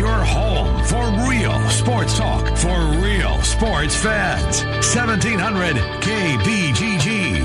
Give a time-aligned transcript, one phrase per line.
[0.00, 4.64] Your home for real sports talk for real sports fans.
[4.96, 7.44] 1700 KBGG.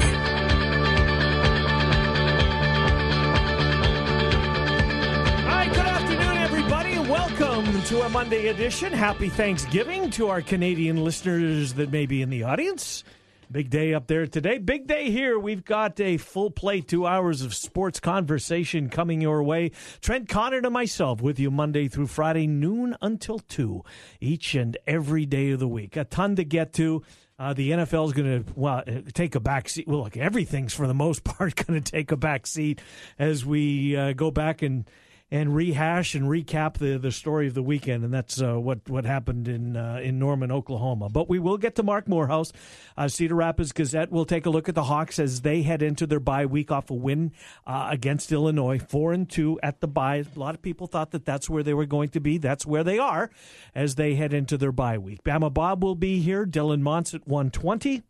[5.44, 8.94] Hi, good afternoon, everybody, welcome to a Monday edition.
[8.94, 13.04] Happy Thanksgiving to our Canadian listeners that may be in the audience.
[13.52, 14.58] Big day up there today.
[14.58, 15.38] Big day here.
[15.38, 19.72] We've got a full plate, two hours of sports conversation coming your way.
[20.02, 23.84] Trent Condon and myself with you Monday through Friday, noon until 2,
[24.20, 25.96] each and every day of the week.
[25.96, 27.04] A ton to get to.
[27.38, 29.88] Uh, the NFL is going to well uh, take a back seat.
[29.88, 32.82] Well, look, everything's for the most part going to take a back seat
[33.20, 34.86] as we uh, go back and
[35.32, 39.06] and rehash and recap the, the story of the weekend, and that's uh, what what
[39.06, 41.10] happened in uh, in Norman, Oklahoma.
[41.10, 42.52] But we will get to Marc Morehouse.
[42.96, 46.06] Uh, Cedar Rapids Gazette We'll take a look at the Hawks as they head into
[46.06, 47.32] their bye week off a win
[47.66, 50.24] uh, against Illinois, four and two at the bye.
[50.36, 52.38] A lot of people thought that that's where they were going to be.
[52.38, 53.30] That's where they are
[53.74, 55.24] as they head into their bye week.
[55.24, 56.46] Bama Bob will be here.
[56.46, 58.04] Dylan Montz at one twenty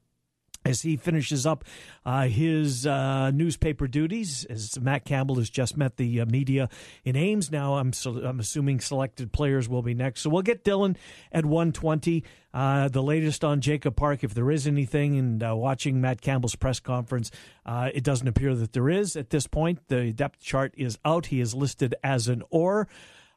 [0.66, 1.64] as he finishes up
[2.06, 4.46] uh, his uh, newspaper duties.
[4.46, 6.70] As Matt Campbell has just met the uh, media
[7.04, 10.22] in Ames, now I'm I'm assuming selected players will be next.
[10.22, 10.98] So we'll get Dylan
[11.32, 12.24] at 120.
[12.54, 16.56] Uh, the latest on Jacob Park, if there is anything, and uh, watching Matt Campbell's
[16.56, 17.30] press conference,
[17.66, 19.80] uh, it doesn't appear that there is at this point.
[19.90, 21.28] The depth chart is out.
[21.28, 22.88] He is listed as an or.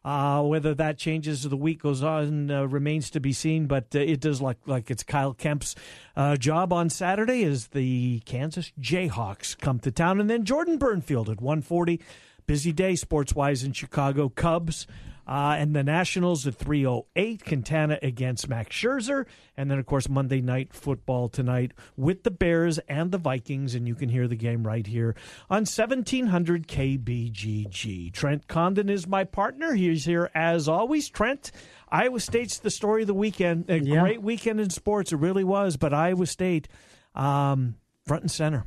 [0.05, 3.87] Uh, whether that changes as the week goes on uh, remains to be seen, but
[3.95, 5.75] uh, it does look like it's Kyle Kemp's
[6.17, 10.21] uh, job on Saturday as the Kansas Jayhawks come to town.
[10.21, 12.01] And then Jordan Bernfield at 140.
[12.47, 14.31] Busy day sports wise in Chicago.
[14.31, 14.87] Cubs
[15.29, 17.45] uh, and the Nationals at 308.
[17.45, 19.27] Quintana against Max Scherzer.
[19.57, 23.75] And then, of course, Monday night football tonight with the Bears and the Vikings.
[23.75, 25.15] And you can hear the game right here
[25.51, 28.13] on 1700 KBGG.
[28.13, 29.75] Trent Condon is my partner.
[29.75, 31.09] He's here as always.
[31.09, 31.51] Trent,
[31.91, 33.69] Iowa State's the story of the weekend.
[33.69, 34.01] A Yeah.
[34.01, 35.13] great weekend in sports.
[35.13, 35.77] It really was.
[35.77, 36.69] But Iowa State,
[37.15, 37.77] um,
[38.07, 38.65] front and center.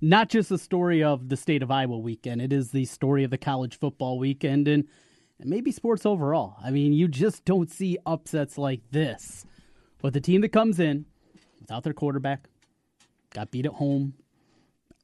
[0.00, 3.30] Not just the story of the state of Iowa weekend, it is the story of
[3.30, 4.84] the college football weekend and,
[5.42, 6.56] and maybe sports overall.
[6.62, 9.44] I mean, you just don't see upsets like this.
[10.00, 11.04] But the team that comes in
[11.60, 12.48] without their quarterback,
[13.30, 14.14] got beat at home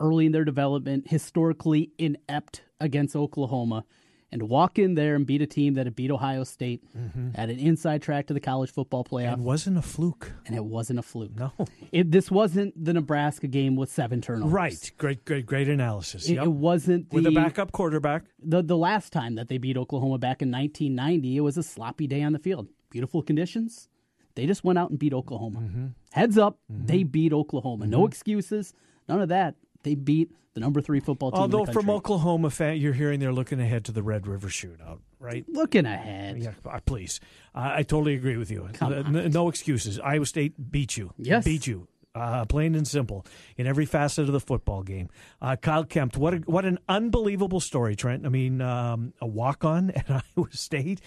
[0.01, 3.85] early in their development, historically inept against Oklahoma,
[4.31, 7.31] and walk in there and beat a team that had beat Ohio State mm-hmm.
[7.35, 9.35] at an inside track to the college football playoff.
[9.35, 10.33] And wasn't a fluke.
[10.47, 11.35] and it wasn't a fluke.
[11.37, 11.53] No.
[11.91, 14.53] It, this wasn't the Nebraska game with seven turnovers.
[14.53, 14.93] Right.
[14.99, 16.29] Great, great, great analysis.
[16.29, 16.45] It, Yep.
[16.45, 18.25] it wasn't the, With a backup quarterback.
[18.43, 21.37] the the last time that they beat Oklahoma back in 1990.
[21.37, 22.69] It was a sloppy day on the field.
[22.91, 23.89] Beautiful conditions.
[24.35, 25.61] They just went out and beat Oklahoma.
[25.61, 25.87] Mm-hmm.
[26.13, 26.87] Heads up, mm-hmm.
[26.87, 27.87] they beat Oklahoma.
[27.87, 28.07] No mm-hmm.
[28.07, 28.73] excuses.
[29.09, 29.57] None of that.
[29.83, 31.41] They beat the number three football team.
[31.41, 31.89] Although from.
[31.91, 35.45] Oklahoma, fan, you're hearing they're looking ahead to the Red River Shootout, right?
[35.49, 36.39] looking ahead.
[36.39, 37.21] Yeah, uh, please.
[37.55, 38.69] Uh, I totally agree with you.
[38.81, 39.99] Uh, n- no excuses.
[40.01, 41.13] Iowa State beat you.
[41.17, 41.45] Yes.
[41.45, 41.87] beat you.
[42.15, 43.25] Uh, plain and simple
[43.57, 45.09] in every facet of the football game.
[45.41, 48.27] Uh, Kyle Kemp, what a, what an unbelievable story, Trent.
[48.27, 51.01] I mean, um, a walk on at Iowa State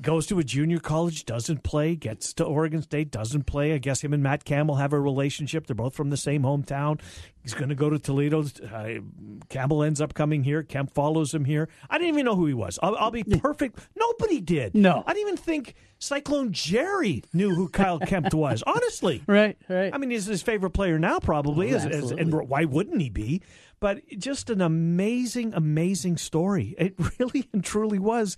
[0.00, 3.72] goes to a junior college, doesn't play, gets to Oregon State, doesn't play.
[3.72, 5.66] I guess him and Matt Campbell have a relationship.
[5.66, 7.00] They're both from the same hometown.
[7.42, 8.44] He's going to go to Toledo.
[8.72, 9.00] Uh,
[9.48, 10.62] Campbell ends up coming here.
[10.62, 11.68] Kemp follows him here.
[11.88, 12.78] I didn't even know who he was.
[12.82, 13.78] I'll, I'll be perfect.
[13.96, 14.74] Nobody did.
[14.74, 15.02] No.
[15.06, 18.62] I didn't even think Cyclone Jerry knew who Kyle Kemp was.
[18.66, 19.92] Honestly, Right, right.
[19.92, 21.74] I mean, he's his favorite player now, probably.
[21.74, 21.78] Oh,
[22.16, 23.42] and why wouldn't he be?
[23.80, 26.74] But just an amazing, amazing story.
[26.78, 28.36] It really and truly was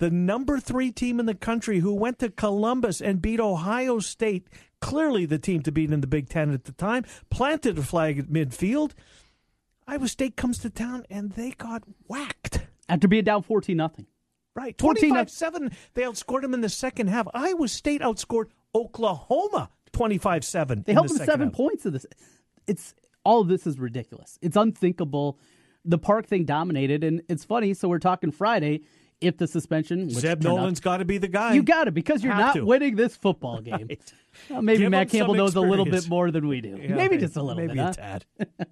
[0.00, 4.48] the number three team in the country who went to Columbus and beat Ohio State.
[4.80, 7.04] Clearly, the team to beat in the Big Ten at the time.
[7.28, 8.92] Planted a flag at midfield.
[9.86, 12.66] Iowa State comes to town and they got whacked.
[12.88, 14.06] After being down 14 nothing.
[14.54, 14.76] Right.
[14.78, 15.70] 25 7.
[15.92, 17.28] They outscored them in the second half.
[17.34, 20.84] Iowa State outscored Oklahoma 25 7.
[20.86, 22.06] They held them seven points of this.
[22.66, 24.38] It's all of this is ridiculous.
[24.40, 25.38] It's unthinkable.
[25.84, 27.74] The park thing dominated, and it's funny.
[27.74, 28.82] So we're talking Friday.
[29.20, 31.52] If the suspension, Zeb Noland's got to be the guy.
[31.54, 32.64] you got it because you're Have not to.
[32.64, 33.86] winning this football game.
[33.88, 34.12] Right.
[34.48, 36.78] Well, maybe Give Matt Campbell knows a little bit more than we do.
[36.80, 37.74] Yeah, maybe just a little bit.
[37.74, 37.98] maybe bit.
[37.98, 38.18] a huh?
[38.48, 38.66] tad.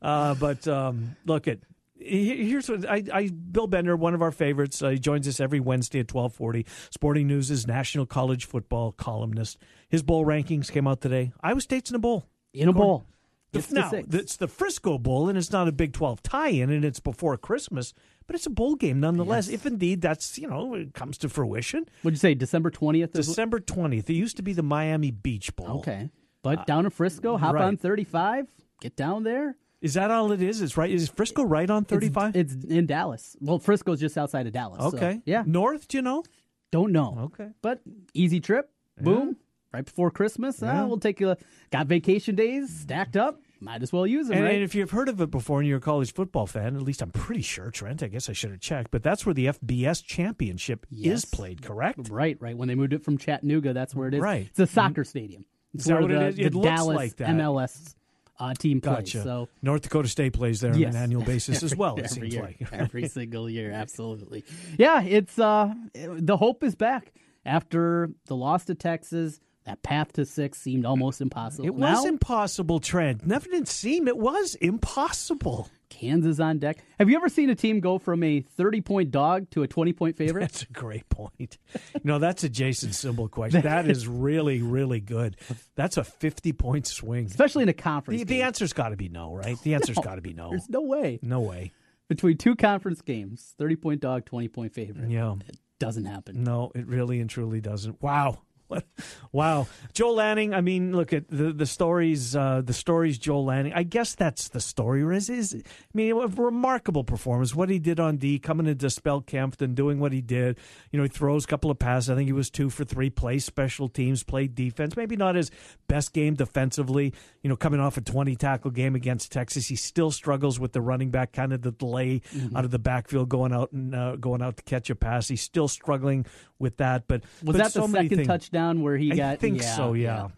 [0.00, 1.58] uh, but um, look at
[2.02, 4.80] here's what I, I Bill Bender, one of our favorites.
[4.82, 6.64] Uh, he joins us every Wednesday at twelve forty.
[6.90, 9.58] Sporting News' national college football columnist.
[9.90, 11.32] His bowl rankings came out today.
[11.42, 12.26] Iowa State's in a bowl.
[12.54, 13.04] In a bowl.
[13.52, 14.14] The- It's the now, six.
[14.14, 17.36] it's the Frisco Bowl, and it's not a Big 12 tie in, and it's before
[17.36, 17.92] Christmas,
[18.26, 21.86] but it's a bowl game nonetheless, if indeed that's, you know, it comes to fruition.
[22.02, 22.34] What'd you say?
[22.34, 23.12] December twentieth.
[23.12, 24.08] December 20th.
[24.08, 25.78] It used to be the Miami Beach Bowl.
[25.78, 26.10] Okay,
[26.42, 27.64] but down in Frisco, hop Uh, right.
[27.64, 28.46] on thirty-five.
[28.80, 29.56] Get down there.
[29.82, 30.60] Is that all it is?
[30.60, 30.90] It's right.
[30.90, 32.36] Is Frisco right on 35?
[32.36, 33.34] It's, in Dallas.
[33.40, 34.80] Well, Frisco's just outside of Dallas.
[34.82, 35.22] so, okay.
[35.24, 35.42] yeah.
[35.46, 36.22] North, do you know?
[36.70, 37.30] Don't know.
[37.32, 37.48] Okay.
[37.62, 37.80] But
[38.14, 38.70] easy trip.
[39.00, 39.36] Boom.
[39.72, 40.60] Right before Christmas.
[40.62, 40.82] Yeah.
[40.82, 41.36] Uh, we'll take a
[41.70, 43.40] got vacation days stacked up.
[43.62, 44.54] Might as well use them, And, right?
[44.54, 47.02] and if you've heard of it before and you're a college football fan, at least
[47.02, 50.02] I'm pretty sure, Trent, I guess I should have checked, but that's where the FBS
[50.02, 51.18] championship Yes.
[51.18, 52.08] is played, correct?
[52.08, 52.56] right, right.
[52.56, 54.20] When they moved it from Chattanooga, that's where it is.
[54.20, 54.46] Right.
[54.48, 55.44] It's a soccer stadium.
[55.74, 57.28] It's Is that where what it the, the Dallas like that.
[57.28, 57.94] MLS
[58.38, 59.12] uh, team plays.
[59.12, 60.94] So North Dakota State plays there Yes.
[60.94, 62.72] on an annual basis as well, it every seems year, like.
[62.72, 64.42] every single year, absolutely.
[64.78, 67.12] Yeah, it's uh, the hope is back
[67.44, 69.38] after the loss to Texas.
[69.70, 71.64] That path to six seemed almost impossible.
[71.64, 73.24] It was Now, impossible, Trent.
[73.24, 75.68] Never didn't seem it was impossible.
[75.88, 76.78] Kansas on deck.
[76.98, 80.40] Have you ever seen a team go from a thirty-point dog to a twenty-point favorite?
[80.40, 81.56] That's a great point.
[81.94, 83.60] You know, that's a Jason Symbol question.
[83.62, 85.36] That is really, really good.
[85.76, 87.26] That's a 50 point swing.
[87.26, 88.20] Especially in a conference.
[88.22, 89.56] The, the answer's got to be no, right?
[89.62, 90.50] The answer's got to be no.
[90.50, 91.70] There's no way No way.
[92.08, 95.10] between two conference games, thirty-point dog, twenty-point favorite.
[95.10, 95.34] Yeah.
[95.46, 96.42] It doesn't happen.
[96.44, 98.02] No, it really and truly doesn't.
[98.02, 98.42] Wow.
[98.70, 98.84] What-
[99.32, 100.54] Wow, Joel Lanning.
[100.54, 102.34] I mean, look at the the stories.
[102.34, 103.72] Uh, the stories, Joel Lanning.
[103.72, 105.02] I guess that's the story.
[105.16, 107.54] Is is I mean, a remarkable performance.
[107.54, 110.58] What he did on D, coming into Spell Kempton, doing what he did.
[110.90, 112.10] You know, he throws a couple of passes.
[112.10, 113.08] I think he was two for three.
[113.08, 114.96] Plays special teams, played defense.
[114.96, 115.52] Maybe not his
[115.86, 117.14] best game defensively.
[117.42, 120.80] You know, coming off a twenty tackle game against Texas, he still struggles with the
[120.80, 122.56] running back, kind of the delay Mm-hmm.
[122.56, 125.28] out of the backfield, going out and uh, going out to catch a pass.
[125.28, 126.26] He's still struggling
[126.60, 127.08] with that.
[127.08, 128.26] But Was but that so the second things.
[128.28, 129.32] touchdown where he I got?
[129.32, 130.28] I think so, yeah.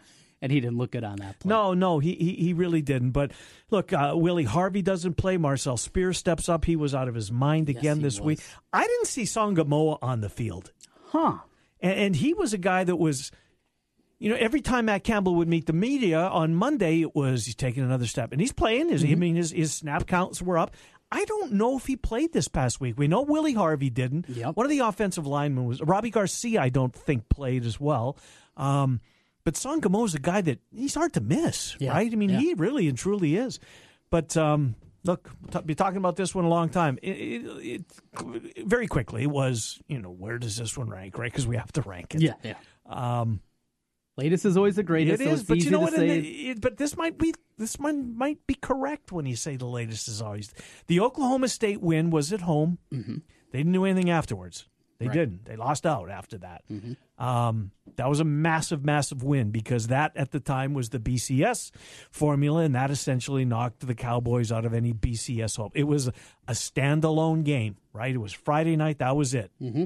[0.41, 1.51] And he didn't look good on that play.
[1.51, 3.11] No, no, he, he he really didn't.
[3.13, 3.31] But
[3.71, 5.37] look, uh, Willie Harvey doesn't play.
[5.37, 6.65] Marcel Spear steps up.
[6.65, 8.41] He was out of his mind again he this week.
[8.73, 10.73] I didn't see Songamoa on the field,
[11.11, 11.39] Huh?
[11.81, 13.31] and, and he was a guy that was.
[14.19, 17.57] You know, every time Matt Campbell would meet the media on Monday, it was he's
[17.57, 18.89] taking another step, and he's playing.
[18.89, 19.13] His, Mm-hmm.
[19.13, 20.77] I mean, his, his snap counts were up.
[21.13, 22.99] I don't know if he played this past week.
[22.99, 24.29] We know Willie Harvey didn't.
[24.29, 24.57] Yep.
[24.57, 26.61] One of the offensive linemen was Robbie Garcia.
[26.63, 28.17] I don't think played as well.
[28.57, 29.01] Um,
[29.45, 32.11] but Sangamo is a guy that he's hard to miss, Yeah, right?
[32.11, 32.39] I mean, yeah.
[32.39, 33.61] he really and truly is.
[34.09, 34.75] But um,
[35.05, 36.99] look, t- be talking about this one a long time.
[37.03, 37.85] It, it,
[38.57, 41.31] it, very quickly was, you know, where does this one rank, right?
[41.31, 42.23] Because we have to rank it.
[42.23, 42.55] Yeah, yeah.
[42.87, 43.41] Um,
[44.19, 45.23] Latest is always the greatest.
[45.23, 45.95] it so is, it's but you know what?
[45.97, 50.09] the- but this might be this one might be correct when you say the latest
[50.09, 50.53] is always
[50.89, 52.79] the Oklahoma State win was at home.
[52.93, 53.17] Mm-hmm.
[53.53, 54.69] They didn't do anything afterwards.
[54.99, 55.17] They Right.
[55.17, 55.31] Mm-hmm.
[55.31, 55.45] didn't.
[55.47, 56.63] They lost out after that.
[57.19, 61.71] Um, that was a massive, massive win because that at the time was the BCS
[62.11, 65.73] formula, and that essentially knocked the Cowboys out of any BCS hope.
[65.75, 68.15] It was a standalone game, right?
[68.15, 68.99] It was Friday night.
[68.99, 69.51] That was it.
[69.61, 69.85] Mm-hmm.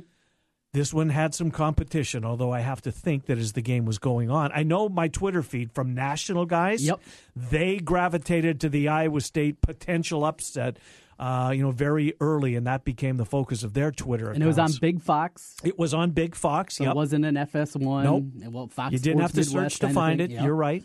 [0.76, 3.98] This one had some competition, although I have to think that as the game was
[3.98, 7.00] going on, I know my Twitter feed from national guys, Yep.
[7.34, 10.76] they gravitated to the Iowa State potential upset,
[11.18, 14.30] uh, you know, very early, and that became the focus of their Twitter.
[14.30, 14.70] and it was on.
[14.78, 15.56] Big Fox.
[15.64, 16.76] It was on Big Fox.
[16.76, 16.90] So yep.
[16.92, 18.04] it wasn't an FS1.
[18.04, 18.52] Nope.
[18.52, 20.30] Well, Fox You didn't Sports have to Midwest search to find it.
[20.30, 20.44] Yep.
[20.44, 20.84] You're right.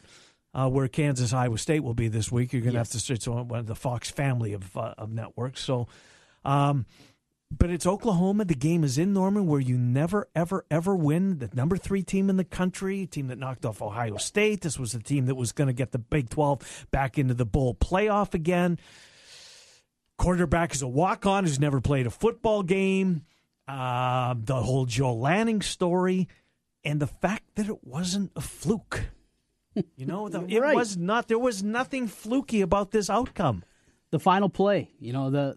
[0.54, 2.94] Uh, where Kansas Iowa State will be this week, you're going to Yes.
[2.94, 5.60] have to search on one of the Fox family of uh, of networks.
[5.62, 5.90] So,
[6.46, 6.86] um,
[7.52, 8.46] but it's Oklahoma.
[8.46, 11.40] The game is in Norman, where you never, ever, ever win.
[11.40, 14.62] The number three team in the country, team that knocked off Ohio State.
[14.62, 17.46] This was the team that was going to get the Big Twelve back into the
[17.46, 18.80] bowl playoff again.
[20.18, 23.24] Quarterback is a walk on who's never played a football game.
[23.68, 26.28] Uh, the whole Joel Lanning story,
[26.84, 29.02] and the fact that it wasn't a fluke.
[29.96, 30.76] You know, the, it Right.
[30.76, 31.28] was not.
[31.28, 33.64] There was nothing fluky about this outcome.
[34.12, 34.92] the final play.
[35.00, 35.56] You know, the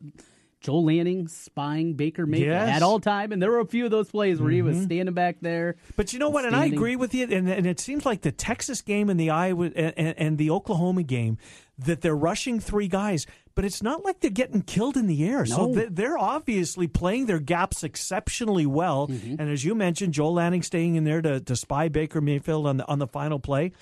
[0.65, 2.67] Joel Lanning spying Baker Mayfield Yes.
[2.69, 2.77] Mm-hmm.
[2.77, 5.15] at all time, and there were a few of those plays where he was standing
[5.15, 5.77] back there.
[5.95, 6.47] But you know what?
[6.47, 7.25] And I agree with you.
[7.31, 11.03] And, and it seems like the Texas game and the Iowa and, and, the Oklahoma
[11.03, 11.37] game
[11.79, 15.45] that they're rushing three guys, but it's not like they're getting killed in the air.
[15.45, 15.75] So No.
[15.75, 19.09] they- they're obviously playing their gaps exceptionally well.
[19.09, 19.37] Mm-hmm.
[19.39, 22.79] And as you mentioned, Joel Lanning staying in there to, to spy Baker Mayfield on
[22.79, 23.73] the on the final play,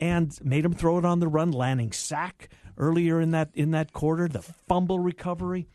[0.00, 1.50] and made him throw it on the run.
[1.50, 4.28] Lanning sack earlier in that in that quarter.
[4.28, 5.66] The fumble recovery.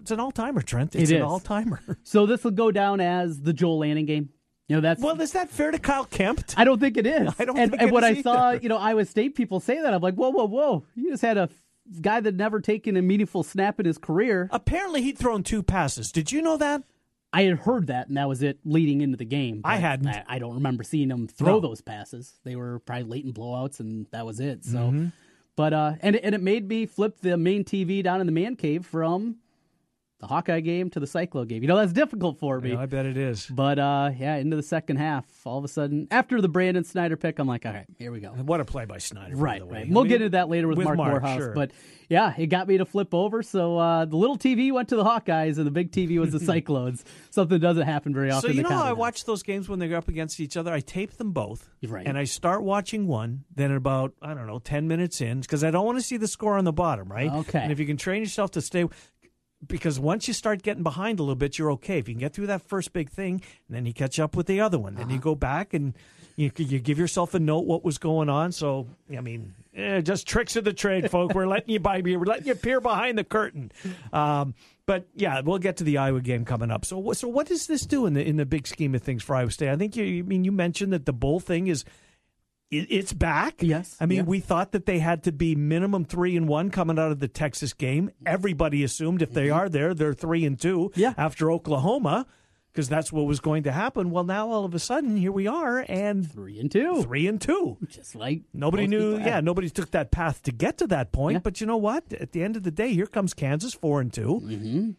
[0.00, 0.94] It's an all timer, Trent.
[0.94, 1.80] It's It an all timer.
[2.02, 4.28] So this will go down as the Joel Lanning game.
[4.68, 6.42] You know, that's well, is that fair to Kyle Kemp?
[6.56, 7.34] I don't think it is.
[7.38, 9.92] I don't and, think and is I saw, you know, Iowa State people say that,
[9.92, 10.86] I'm like, whoa, whoa, whoa!
[10.94, 11.48] You just had a
[12.00, 14.48] guy that never taken a meaningful snap in his career.
[14.50, 16.10] Apparently, he'd thrown two passes.
[16.12, 16.82] Did you know that?
[17.30, 19.60] I had heard that, and that was it leading into the game.
[19.64, 20.06] I hadn't.
[20.08, 21.60] I, I don't remember seeing him throw No.
[21.60, 22.32] those passes.
[22.44, 24.64] They were probably late in blowouts, and that was it.
[24.64, 25.06] So, Mm-hmm.
[25.56, 28.56] but uh, and and it made me flip the main TV down in the man
[28.56, 29.36] cave from
[30.20, 31.62] the Hawkeye game to the Cyclone game.
[31.62, 32.70] You know that's difficult for me.
[32.72, 33.46] Yeah, I bet it is.
[33.46, 37.16] But uh, yeah, into the second half, all of a sudden, after the Brandon Snyder
[37.16, 38.28] pick, I'm like, all right, here we go.
[38.30, 39.36] What a play by Snyder.
[39.36, 39.78] Right, by the way.
[39.80, 39.86] right.
[39.88, 41.38] I We'll get into that later with, with Mark, Mark, Morehouse.
[41.38, 41.52] sure.
[41.54, 41.72] But
[42.08, 43.42] yeah, it got me to flip over.
[43.42, 46.40] So uh, the little TV went to the Hawkeyes, and the big TV was the
[46.52, 47.04] Cyclones.
[47.30, 48.50] Something doesn't happen very often.
[48.50, 50.72] So you know how I watch those games when they're up against each other?
[50.72, 52.06] I tape them both, Right.
[52.06, 53.44] and I start watching one.
[53.54, 56.28] Then about I don't know ten minutes in, because I don't want to see the
[56.28, 57.30] score on the bottom, right?
[57.30, 57.58] Okay.
[57.58, 58.84] And if you can train yourself to stay,
[59.66, 61.98] because once you start getting behind a little bit, you're okay.
[61.98, 64.46] If you can get through that first big thing, and then you catch up with
[64.46, 65.24] the other one, then you Uh-huh.
[65.30, 65.94] go back and
[66.36, 68.50] you you give yourself a note what was going on.
[68.52, 71.32] So I mean, eh, just tricks of the trade, folk.
[71.34, 73.70] We're letting you by, we're letting you peer behind the curtain.
[74.12, 74.54] Um,
[74.86, 76.84] but yeah, we'll get to the Iowa game coming up.
[76.84, 79.36] So, so what does this do in the in the big scheme of things for
[79.36, 79.70] Iowa State?
[79.70, 81.84] I think you, you mean you mentioned that the bowl thing is
[82.70, 83.56] it's back.
[83.62, 86.98] Yes, I mean we thought that they had to be minimum three and one coming
[86.98, 88.10] out of the Texas game.
[88.26, 90.90] Everybody assumed if they are there, they're three and two.
[90.90, 91.00] Mm-hmm.
[91.00, 91.14] Yeah.
[91.16, 92.26] after Oklahoma.
[92.72, 94.10] Because that's what was going to happen.
[94.10, 97.40] Well, now all of a sudden, here we are, and three and two, three and
[97.40, 97.78] two.
[97.86, 99.16] just like Nobody knew.
[99.16, 101.34] Yeah, nobody took that path to get to that point.
[101.34, 101.38] Yeah.
[101.38, 102.12] But you know what?
[102.14, 104.90] At the end of the day, here comes Kansas, four and 2 Mm-hmm.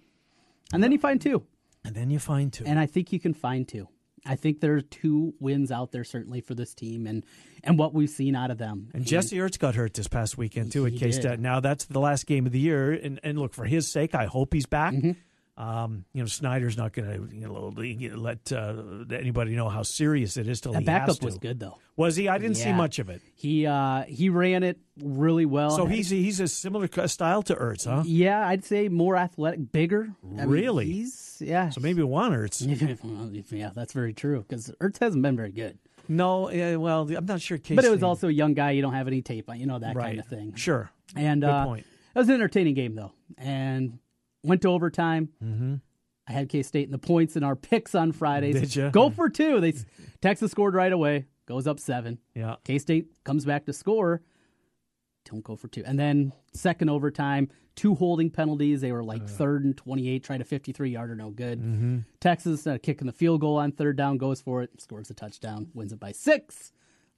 [0.74, 1.44] and then you find two,
[1.84, 2.64] and then you find two.
[2.66, 3.90] and I think you can find two.
[4.26, 7.24] I think there are two wins out there certainly for this team, and
[7.64, 8.90] and what we've seen out of them.
[8.94, 11.40] And Jesse Ertz got hurt this past weekend too at K State.
[11.40, 14.26] Now that's the last game of the year, and, and look for his sake, I
[14.26, 14.94] hope he's back.
[14.94, 15.12] Mm-hmm.
[15.58, 17.72] Um, you know, Snyder's not going to you know
[18.20, 21.26] let uh, anybody know how serious it is till that he has backup to.
[21.26, 21.78] was good though.
[21.96, 22.28] Was he?
[22.28, 23.22] I didn't see much of it.
[23.36, 25.72] He uh, he ran it really well.
[25.72, 28.04] So he's he's a similar style to Ertz, huh?
[28.06, 30.10] yeah, I'd say more athletic, bigger.
[30.24, 31.06] I mean, Really?
[31.42, 31.70] Yeah.
[31.70, 33.52] So maybe one Ertz.
[33.52, 35.78] yeah, that's very true because Ertz hasn't been very good.
[36.08, 37.58] No, yeah, well, I'm not sure.
[37.58, 38.72] K But it was also a young guy.
[38.72, 40.08] You don't have any tape on, you know that right.
[40.08, 40.56] kind of thing.
[40.56, 40.92] Sure.
[41.16, 41.86] And Good uh, point.
[42.16, 44.00] it was an entertaining game though, and
[44.44, 45.30] went to overtime.
[45.44, 45.76] Mm-hmm.
[46.28, 48.60] I had K State in the points in our picks on Fridays.
[48.60, 48.90] Did ya?
[48.90, 49.60] Go for two.
[49.60, 49.74] They
[50.22, 51.26] Texas scored right away.
[51.46, 52.20] Goes up seven.
[52.34, 52.56] Yeah.
[52.64, 54.22] K State comes back to score.
[55.26, 55.84] Don't go for two.
[55.86, 58.82] And then second overtime, two holding penalties.
[58.82, 61.60] They were like third and 28, tried a 53 yarder, no good.
[61.60, 61.98] Mm-hmm.
[62.20, 65.68] Texas uh, kicking the field goal on third down, goes for it, scores a touchdown,
[65.74, 66.72] wins it by six.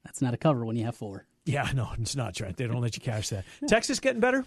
[0.04, 1.26] That's not a cover when you have four.
[1.44, 2.56] Yeah, no, it's not Trent.
[2.56, 3.44] They don't let you cash that.
[3.68, 4.44] Texas getting better.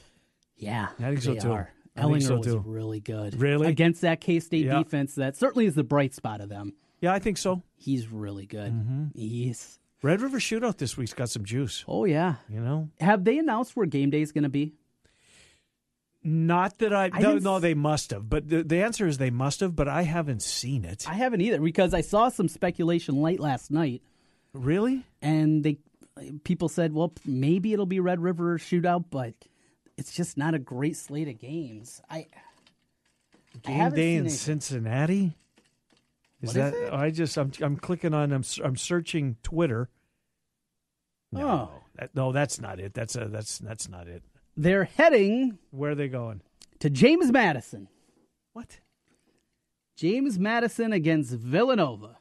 [0.58, 1.52] Yeah, I think so, too.
[1.52, 1.72] Are.
[1.96, 2.64] I Ehlinger so, was too.
[2.66, 3.40] really good.
[3.40, 3.68] Really?
[3.68, 4.78] Against that K State Yeah.
[4.80, 6.74] defense, that certainly is the bright spot of them.
[7.02, 7.64] Yeah, I think so.
[7.76, 8.72] He's really good.
[8.72, 9.06] Mm-hmm.
[9.16, 11.86] He's, Red River Shootout this week's got some juice.
[11.88, 12.36] oh, yeah.
[12.50, 14.74] You know, Have they announced where game day is going to be?
[16.24, 18.30] not that I, I no, no, they must have.
[18.30, 19.76] But the, the answer is they must have.
[19.76, 21.06] But I haven't seen it.
[21.10, 24.04] I haven't either because I saw some speculation late last night,
[24.54, 25.04] Really?
[25.22, 25.78] and they
[26.44, 29.34] people said, well, maybe it'll be Red River shootout, but
[29.98, 32.02] it's just not a great slate of games.
[32.10, 32.28] I
[33.56, 35.36] I Game haven't day in Cincinnati.
[36.42, 36.74] Is What that?
[36.74, 36.90] is?
[36.92, 39.90] I just I'm I'm clicking on I'm I'm searching Twitter.
[41.32, 41.72] No, Oh.
[41.96, 42.94] that, no, that's not it.
[42.94, 44.24] That's a that's that's not it.
[44.58, 46.42] they're heading Where are they going?
[46.80, 47.88] to James Madison.
[48.54, 48.80] What?
[49.96, 52.18] James Madison against Villanova.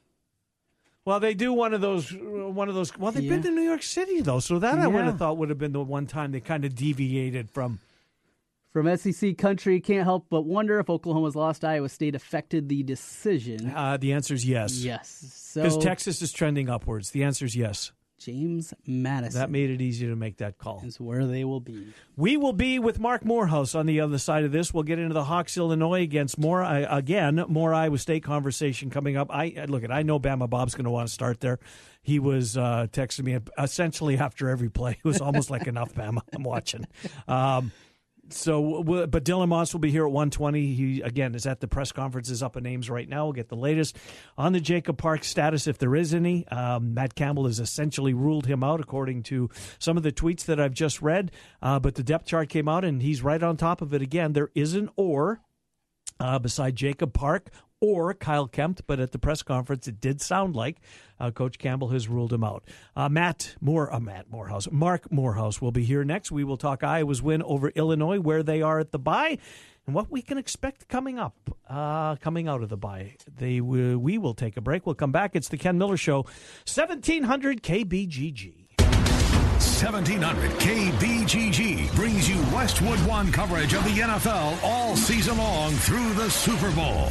[1.07, 2.13] Well, they do one of those.
[2.13, 2.97] One of those.
[2.99, 5.49] Well, they've been to New York City though, so that I would have thought would
[5.49, 7.81] have been the one time they kind of deviated from.
[8.73, 13.73] From SEC country, can't help but wonder if Oklahoma's lost Iowa State affected the decision.
[13.75, 14.85] Uh, the answer is yes.
[14.85, 15.53] Yes.
[15.55, 17.11] Because So Texas is trending upwards.
[17.11, 17.91] The answer is yes.
[18.19, 20.83] James Madison That made it easy to make that call.
[20.85, 21.87] is where they will be.
[22.17, 24.75] We will be with Marc Morehouse on the other side of this.
[24.75, 29.17] We'll get into the Hawks, Illinois against more uh, again more Iowa State conversation coming
[29.17, 29.29] up.
[29.31, 31.59] I uh, look at I know Bama Bob's going to want to start there.
[32.03, 34.93] He was uh, texting me essentially after every play.
[35.03, 36.21] It was almost like enough Bama.
[36.35, 36.87] I'm watching.
[37.27, 37.73] Um,
[38.33, 40.75] so, but Dylan Montz will be here at 120.
[40.75, 43.25] He again is at the press conferences up in Ames right now.
[43.25, 43.97] We'll get the latest
[44.37, 46.47] on the Jacob Park status if there is any.
[46.49, 50.61] Um, Matt Campbell has essentially ruled him out according to some of the tweets that
[50.61, 51.33] I've just read.
[51.63, 54.33] Uh, but the depth chart came out and he's right on top of it again.
[54.33, 55.41] There is an or
[56.19, 60.55] uh, beside Jacob Park or Kyle Kemp, but at the press conference, it did sound
[60.55, 60.79] like
[61.19, 62.65] uh, Coach Campbell has ruled him out.
[62.95, 66.31] Uh, Matt Moore, uh, Matt Morehouse, Marc Morehouse will be here next.
[66.31, 69.39] We will talk Iowa's win over Illinois, where they are at the bye,
[69.87, 71.35] and what we can expect coming up,
[71.69, 73.15] uh, coming out of the bye.
[73.35, 74.87] They will, we will take a break.
[74.87, 75.35] We'll come back.
[75.35, 76.27] It's the Ken Miller Show,
[76.65, 78.67] seventeen hundred KBGG.
[79.81, 86.29] 1700 KBGG brings you Westwood One coverage of the NFL all season long through the
[86.29, 87.11] Super Bowl.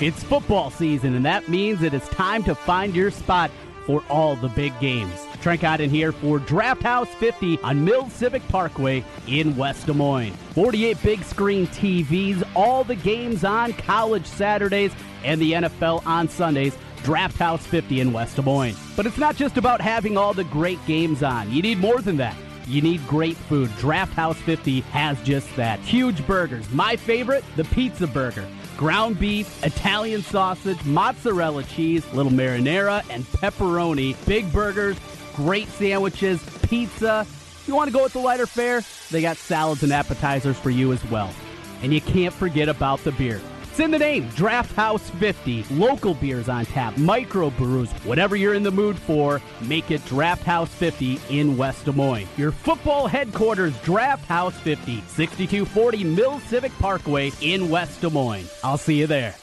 [0.00, 3.50] It's football season, and that means it is time to find your spot
[3.84, 5.26] for all the big games.
[5.40, 10.36] Trent Condon here for Draft House 50 on Mills Civic Parkway in West Des Moines.
[10.52, 14.92] 48 big screen TVs, all the games on college Saturdays
[15.24, 16.76] and the NFL on Sundays.
[17.02, 18.76] Draft House 50 in West Des Moines.
[18.94, 21.50] But it's not just about having all the great games on.
[21.50, 22.36] You need more than that.
[22.68, 23.74] You need great food.
[23.78, 25.80] Draft House 50 has just that.
[25.80, 26.70] Huge burgers.
[26.70, 28.46] My favorite, the pizza burger.
[28.78, 34.14] Ground beef, Italian sausage, mozzarella cheese, little marinara, and pepperoni.
[34.24, 34.96] Big burgers,
[35.34, 37.22] great sandwiches, pizza.
[37.22, 40.70] If you want to go with the lighter fare, they got salads and appetizers for
[40.70, 41.34] you as well.
[41.82, 43.40] And you can't forget about the beer.
[43.78, 45.62] It's in the name, Draft House 50.
[45.70, 50.68] Local beers on tap, microbrews, whatever you're in the mood for, make it Draft House
[50.68, 52.26] 50 in West Des Moines.
[52.36, 58.50] Your football headquarters, Draft House 50, 6240 Mill Civic Parkway in West Des Moines.
[58.64, 59.36] I'll see you there.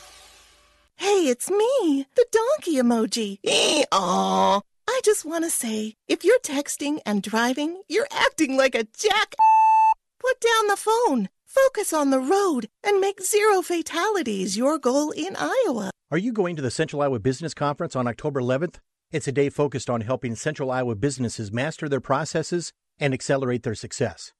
[0.97, 3.39] Hey, it's me, the donkey emoji.
[3.93, 4.61] Aww.
[4.85, 9.35] I just want to say, if you're texting and driving, you're acting like a jack.
[10.19, 11.29] Put down the phone.
[11.55, 15.89] Focus on the road and make zero fatalities your goal in Iowa.
[16.11, 18.75] Are you going to the Central Iowa Business Conference on October 11th?
[19.09, 23.73] It's a day focused on helping Central Iowa businesses master their processes and accelerate their
[23.73, 24.33] success.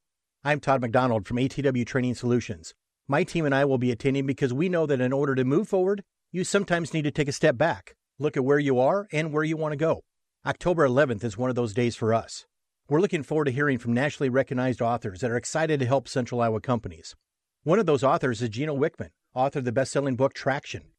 [0.43, 2.74] I'm Todd McDonald from ATW Training Solutions.
[3.07, 5.69] My team and I will be attending because we know that in order to move
[5.69, 6.03] forward,
[6.34, 9.45] you sometimes need to take a step back, look at where you are and where
[9.45, 10.01] you want to go.
[10.45, 12.45] October 11th is one of those days for us.
[12.88, 16.39] We're looking forward to hearing from nationally recognized authors that are excited to help Central
[16.39, 17.15] Iowa companies.
[17.63, 20.92] One of those authors is Gino Wickman, author of the best selling book Traction.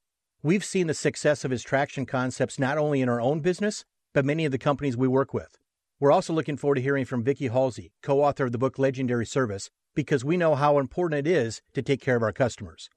[0.43, 4.25] We've seen the success of his traction concepts not only in our own business, but
[4.25, 5.59] many of the companies we work with.
[6.01, 9.25] We're also looking forward to hearing from Vicki Halsey, co author of the book Legendary
[9.25, 12.91] Service, because we know how important it is to take care of our customers.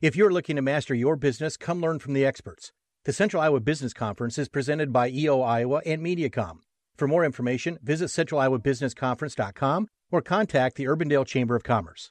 [0.00, 2.70] If you're looking to master your business, come learn from the experts.
[3.02, 6.58] The Central Iowa Business Conference is presented by EO Iowa and Mediacom.
[6.98, 12.10] For more information, visit centraliowabusinessconference.com or contact the Urbandale Chamber of Commerce.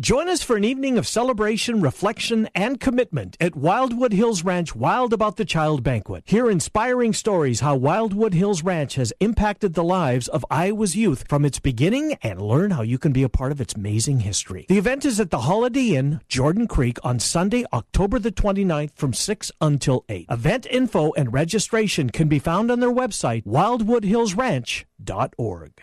[0.00, 5.12] Join us for an evening of celebration, reflection, and commitment at Wildwood Hills Ranch Wild
[5.12, 6.22] About the Child Banquet.
[6.24, 11.44] Hear inspiring stories how Wildwood Hills Ranch has impacted the lives of Iowa's youth from
[11.44, 14.64] its beginning and learn how you can be a part of its amazing history.
[14.70, 19.12] The event is at the Holiday Inn, Jordan Creek on Sunday, October the 29th from
[19.12, 20.28] 6 until 8.
[20.30, 25.82] Event info and registration can be found on their website, wildwoodhillsranch.org.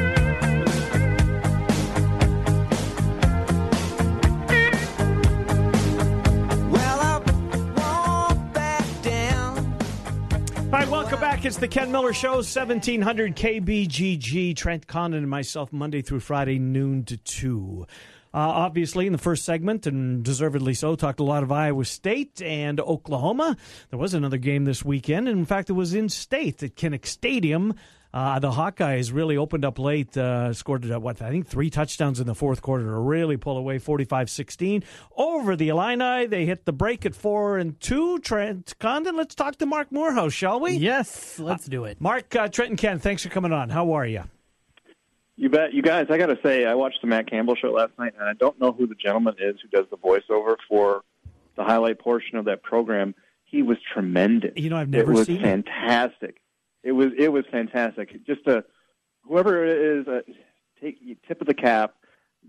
[10.71, 11.43] All right, welcome back.
[11.43, 14.55] It's the Ken Miller Show, 1700 KBGG.
[14.55, 17.85] Trent Condon and myself, Monday through Friday, noon to 2.
[18.33, 22.41] Uh, obviously, in the first segment, and deservedly so, talked a lot of Iowa State
[22.41, 23.57] and Oklahoma.
[23.89, 27.05] There was another game this weekend, and in fact, it was in state at Kinnick
[27.05, 27.73] Stadium.
[28.13, 32.19] Uh, the Hawkeyes really opened up late, uh, scored uh, what I think three touchdowns
[32.19, 34.83] in the fourth quarter to really pull away 45-16
[35.15, 36.25] over the Illini.
[36.25, 38.19] They hit the break at four and two.
[38.19, 40.71] Trent Condon, let's talk to Marc Morehouse, shall we?
[40.73, 42.01] Yes, let's do it.
[42.01, 43.69] Mark, uh, Trent and Ken, thanks for coming on.
[43.69, 44.23] How are you?
[45.37, 45.73] You bet.
[45.73, 48.27] You guys, I got to say, I watched the Matt Campbell show last night, and
[48.29, 51.01] I don't know who the gentleman is who does the voiceover for
[51.55, 53.15] the highlight portion of that program.
[53.45, 54.51] He was tremendous.
[54.55, 56.35] You know, I've never it was seen fantastic.
[56.35, 56.41] It
[56.89, 58.25] was it was fantastic.
[58.25, 58.63] Just a
[59.23, 60.21] whoever it is, uh,
[60.81, 61.93] take tip of the cap.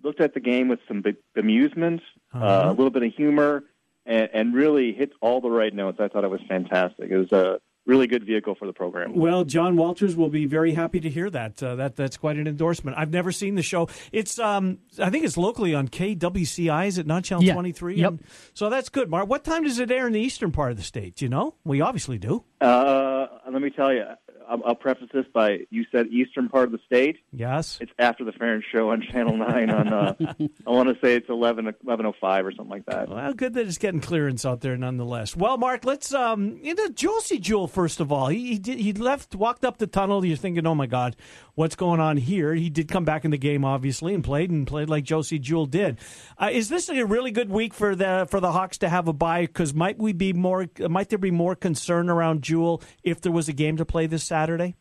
[0.03, 2.01] Looked at the game with some be- amusement,
[2.35, 2.71] uh Uh-huh.
[2.71, 3.65] a little bit of humor,
[4.07, 6.01] and, and really hit all the right notes.
[6.01, 7.11] I thought it was fantastic.
[7.11, 9.15] It was a really good vehicle for the program.
[9.17, 11.63] Well, John Walters will be very happy to hear that.
[11.63, 12.97] Uh, that that's quite an endorsement.
[12.97, 13.89] I've never seen the show.
[14.13, 16.87] It's um, I think it's locally on KWCI.
[16.87, 17.55] Is it not Channel Yeah.
[17.55, 17.97] Twenty Three?
[17.97, 18.15] Yep.
[18.55, 19.11] So that's good.
[19.11, 21.17] Mark, what time does it air in the eastern part of the state?
[21.17, 22.45] Do You know, we obviously do.
[22.61, 24.05] Uh, let me tell you,
[24.49, 27.19] I'll, I'll preface this by you said eastern part of the state.
[27.33, 27.79] Yes.
[27.81, 29.71] It's after the Farron Show on Channel Nine.
[29.71, 30.15] On uh,
[30.67, 33.09] I want to say it's 11, 1105 or something like that.
[33.09, 35.37] Well, good that it's getting clearance out there, nonetheless.
[35.37, 37.67] Well, Mark, let's um, you know, Josey Jewell.
[37.67, 40.25] First of all, he he, did, he left, walked up the tunnel.
[40.25, 41.17] You're thinking, oh my God,
[41.55, 42.55] what's going on here?
[42.55, 45.67] He did come back in the game, obviously, and played and played like Josey Jewell
[45.67, 45.99] did.
[46.39, 49.13] Uh, is this a really good week for the for the Hawks to have a
[49.13, 49.43] bye?
[49.43, 50.67] Because might we be more?
[50.79, 54.32] Might there be more concern around Jewell if there was a game to play this
[54.33, 54.75] Saturday?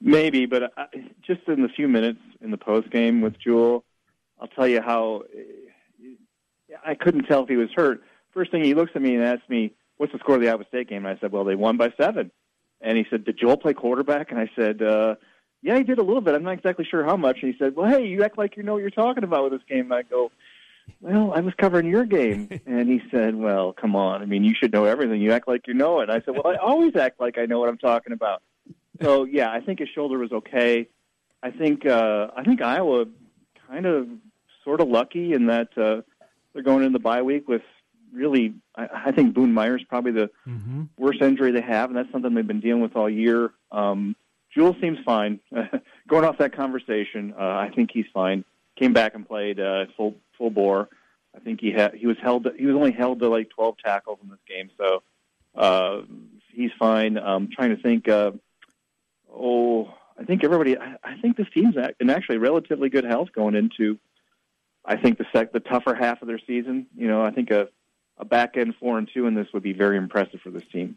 [0.00, 0.86] Maybe, but I,
[1.20, 3.84] just in the few minutes in the post game with Jewell,
[4.40, 8.02] I'll tell you how uh, I couldn't tell if he was hurt.
[8.32, 10.64] First thing he looks at me and asks me, "What's the score of the Iowa
[10.68, 12.30] State game?" And I said, "Well, they won by seven.
[12.80, 15.16] And he said, "Did Joel play quarterback?" And I said, uh,
[15.60, 16.34] "Yeah, he did a little bit.
[16.34, 18.62] I'm not exactly sure how much." And he said, "Well, hey, you act like you
[18.62, 20.32] know what you're talking about with this game." And I go,
[21.00, 24.22] "Well, I was covering your game." and he said, "Well, come on.
[24.22, 25.20] I mean, you should know everything.
[25.20, 27.46] You act like you know it." And I said, "Well, I always act like I
[27.46, 28.42] know what I'm talking about."
[29.02, 30.88] So yeah, I think his shoulder was okay.
[31.42, 33.06] I think uh, I think Iowa
[33.68, 34.08] kind of
[34.64, 36.02] sort of lucky in that uh,
[36.52, 37.62] they're going into the bye week with
[38.12, 38.54] really.
[38.76, 40.82] I, I think Boone Meyer's probably the Mm-hmm.
[40.98, 43.52] worst injury they have, and that's something they've been dealing with all year.
[43.72, 44.16] Um,
[44.52, 45.38] Jewell seems fine.
[46.08, 48.44] going off that conversation, uh, I think he's fine.
[48.80, 50.88] Came back and played uh, full full bore.
[51.36, 54.18] I think he had he was held he was only held to like 12 tackles
[54.22, 55.02] in this game, so
[55.54, 56.00] uh,
[56.50, 57.18] he's fine.
[57.18, 58.08] Um, trying to think.
[58.08, 58.32] Uh,
[59.30, 60.78] oh, I think everybody.
[60.78, 63.98] I, I think this team's in actually relatively good health going into.
[64.82, 66.86] I think the sec the tougher half of their season.
[66.96, 67.68] You know, I think a
[68.16, 70.96] a back end four and two in this would be very impressive for this team.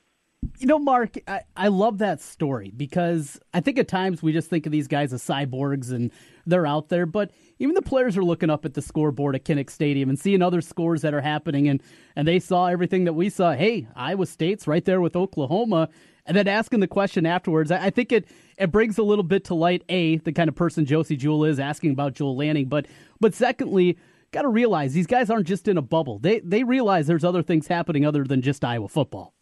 [0.60, 4.50] You know, Mark, I, I love that story because I think at times we just
[4.50, 6.12] think of these guys as cyborgs and
[6.46, 9.70] they're out there, but even the players are looking up at the scoreboard at Kinnick
[9.70, 11.82] Stadium and seeing other scores that are happening, and,
[12.16, 13.54] and they saw everything that we saw.
[13.54, 15.90] Hey, Iowa State's right there with Oklahoma.
[16.26, 18.26] And then asking the question afterwards, I, I think it,
[18.58, 21.60] it brings a little bit to light, A, the kind of person Josey Jewell is
[21.60, 22.86] asking about Joel Lanning, but,
[23.20, 23.98] but secondly,
[24.32, 26.20] got to realize these guys aren't just in a bubble.
[26.20, 29.33] They, they realize there's other things happening other than just Iowa football.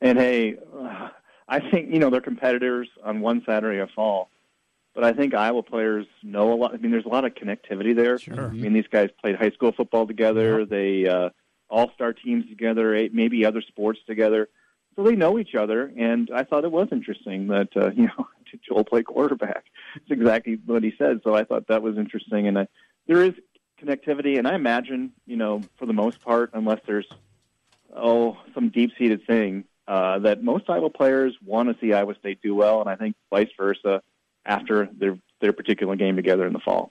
[0.00, 1.08] And hey, uh,
[1.50, 4.28] I think you know they're competitors on one Saturday of fall,
[4.94, 6.74] but I think Iowa players know a lot.
[6.74, 8.18] I mean, there's a lot of connectivity there.
[8.18, 8.48] Sure.
[8.48, 10.66] I mean, these guys played high school football together.
[10.66, 11.30] They uh,
[11.70, 14.50] all star teams together, eh, maybe other sports together,
[14.94, 15.90] so they know each other.
[15.96, 18.28] And I thought it was interesting that uh, you know
[18.68, 19.64] Joel played quarterback.
[19.96, 21.20] It's exactly what he said.
[21.24, 22.68] So I thought that was interesting, and I,
[23.06, 23.32] there is
[23.82, 24.36] connectivity.
[24.36, 27.08] And I imagine, you know, for the most part, unless there's
[27.96, 32.40] oh some deep seated thing uh, that most Iowa players want to see Iowa State
[32.42, 34.02] do well, and I think vice versa
[34.44, 36.90] after their their particular game together in the fall.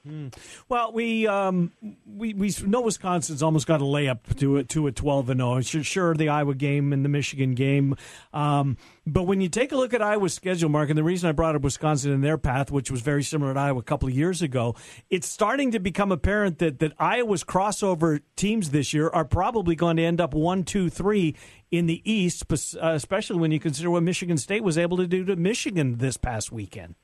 [0.70, 1.72] Well, we um,
[2.06, 5.62] we we know Wisconsin's almost got a layup to it to a twelve and zero.
[5.62, 7.96] Sure, sure, the Iowa game and the Michigan game,
[8.34, 11.32] um, but when you take a look at Iowa's schedule, Mark, and the reason I
[11.32, 14.16] brought up Wisconsin in their path, which was very similar to Iowa a couple of
[14.16, 14.76] years ago,
[15.10, 19.98] it's starting to become apparent that that Iowa's crossover teams this year are probably going
[19.98, 21.36] to end up one, two, three
[21.72, 25.26] in the East, uh, especially when you consider what Michigan State was able to do
[25.26, 26.96] to Michigan this past weekend.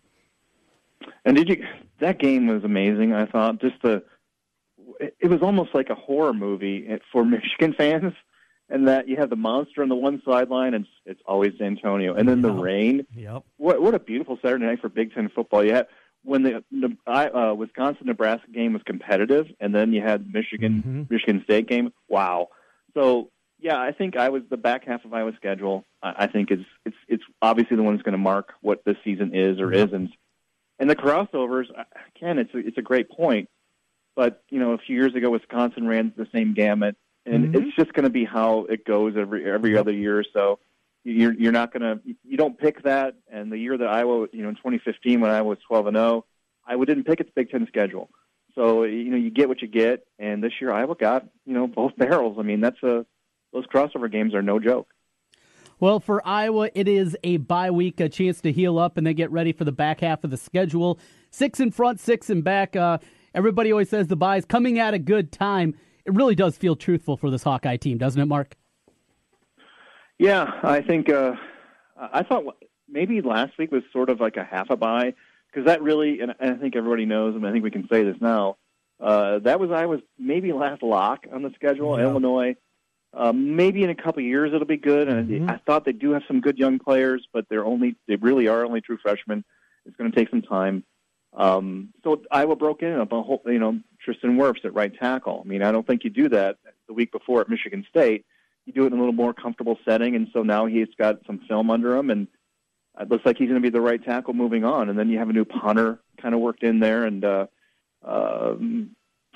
[1.26, 1.66] And did you?
[2.00, 3.13] That game was amazing.
[3.13, 4.04] I thought just the.
[5.00, 8.13] It was almost like a horror movie for Michigan fans,
[8.70, 12.28] and that you have the monster on the one sideline, and it's, always Antonio, and
[12.28, 13.06] then the rain.
[13.16, 13.44] Yep.
[13.58, 15.63] What what a beautiful Saturday night for Big Ten football.
[15.63, 15.88] You had
[16.24, 21.44] when the, the uh, Wisconsin Nebraska game was competitive, and then you had Michigan Michigan
[21.44, 21.92] State game.
[22.08, 22.50] Wow.
[22.94, 25.86] So yeah, I think I was the back half of Iowa's schedule.
[26.02, 28.98] I, I think it's it's it's obviously the one that's going to mark what this
[29.04, 30.12] season is or isn't.
[30.80, 31.84] And the crossovers, uh,
[32.20, 33.50] Ken, it's a, it's a great point.
[34.16, 37.56] But you know, a few years ago, Wisconsin ran the same gamut, and Mhm.
[37.68, 40.60] it's just going to be how it goes every every other year or so.
[41.04, 43.16] You're you're not going to you don't pick that.
[43.32, 46.26] And the year that Iowa, you know, in 2015 when Iowa was 12 and 0,
[46.68, 48.10] Iowa didn't pick its Big Ten schedule.
[48.56, 50.06] So you know, you get what you get.
[50.20, 52.38] And this year, Iowa got you know both barrels.
[52.40, 53.06] I mean, that's a
[53.52, 54.88] those crossover games are no joke.
[55.84, 59.15] Well, for Iowa, it is a bye week, a chance to heal up and then
[59.15, 60.98] get ready for the back half of the schedule.
[61.30, 62.78] Six in front, six in back.
[62.78, 63.00] Uh,
[63.36, 65.76] everybody always says the bye is coming at a good time.
[66.06, 68.56] It really does feel truthful for this Hawkeye team, doesn't it, Mark?
[70.17, 71.34] Yeah, I think uh,
[71.98, 72.46] I thought
[72.88, 75.13] maybe last week was sort of like a half a bye
[75.48, 78.15] because that really, and I think everybody knows, and I think we can say this
[78.22, 78.56] now.
[79.02, 82.00] Uh, that was Iowa's maybe last lock on the schedule.
[82.00, 82.06] Yeah.
[82.06, 82.56] Illinois,
[83.13, 85.08] uh, maybe in a couple of years it'll be good.
[85.08, 85.49] And Mhm.
[85.49, 88.65] I thought they do have some good young players, but they're only they really are
[88.65, 89.43] only true freshmen.
[89.86, 90.84] It's going to take some time.
[91.34, 95.41] Um, so Iowa broke in up a whole, you know, Tristan Wirfs at right tackle.
[95.43, 98.26] I mean, I don't think you do that the week before at Michigan State.
[98.65, 101.39] You do it in a little more comfortable setting, and so now he's got some
[101.47, 102.28] film under him, and
[102.99, 104.89] it looks like he's going to be the right tackle moving on.
[104.89, 107.47] And then you have a new punter kind of worked in there, and uh,
[108.04, 108.91] um,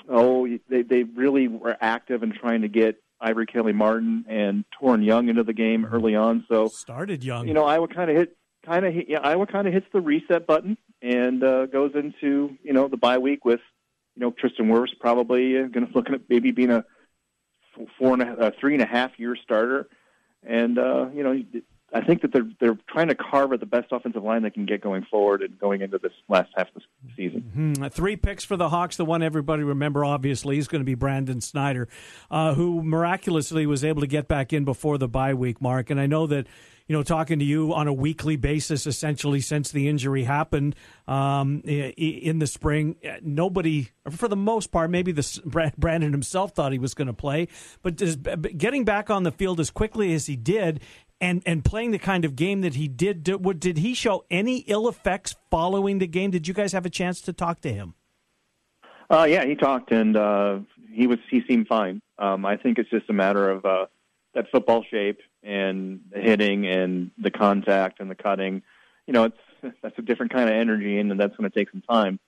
[0.08, 5.04] oh, they they really were active in trying to get Ivory Kelly Martin and Toren
[5.04, 6.44] Young into the game early on.
[6.48, 7.48] So Started young.
[7.48, 10.46] you know, Iowa kind of hit, kind of yeah, Iowa kind of hits the reset
[10.46, 13.60] button and uh, goes into you know the bye week with
[14.14, 16.84] you know Tristan Wirfs probably uh, going to looking at maybe being a
[17.98, 19.88] four and a, a three and a half year starter,
[20.42, 21.42] and uh, you know.
[21.92, 24.66] I think that they're they're trying to carve at the best offensive line they can
[24.66, 27.40] get going forward and going into this last half of the season.
[27.54, 28.96] Hmm, Three picks for the Hawks.
[28.96, 31.88] The one everybody remember, obviously, is going to be Brandon Snyder,
[32.30, 35.88] uh, who miraculously was able to get back in before the bye week, Mark.
[35.88, 36.46] And I know that,
[36.88, 40.74] you know, talking to you on a weekly basis, essentially since the injury happened
[41.06, 46.72] um, in the spring, uh, nobody, for the most part, maybe the Brandon himself thought
[46.72, 47.48] he was going to play,
[47.82, 47.96] but
[48.58, 50.80] getting back on the field as quickly as he did.
[51.20, 54.88] And, and playing the kind of game that he did, did, he show any ill
[54.88, 56.30] effects following the game?
[56.30, 57.94] Did you guys have a chance to talk to him?
[59.10, 60.58] Uh, yeah, he talked and uh,
[60.92, 62.02] he was he seemed fine.
[62.18, 63.86] Um, I think it's just a matter of uh,
[64.34, 68.62] that football shape and the hitting and the contact and the cutting.
[69.06, 69.38] You know, it's
[69.82, 72.18] that's a different kind of energy, and that's going to take some time.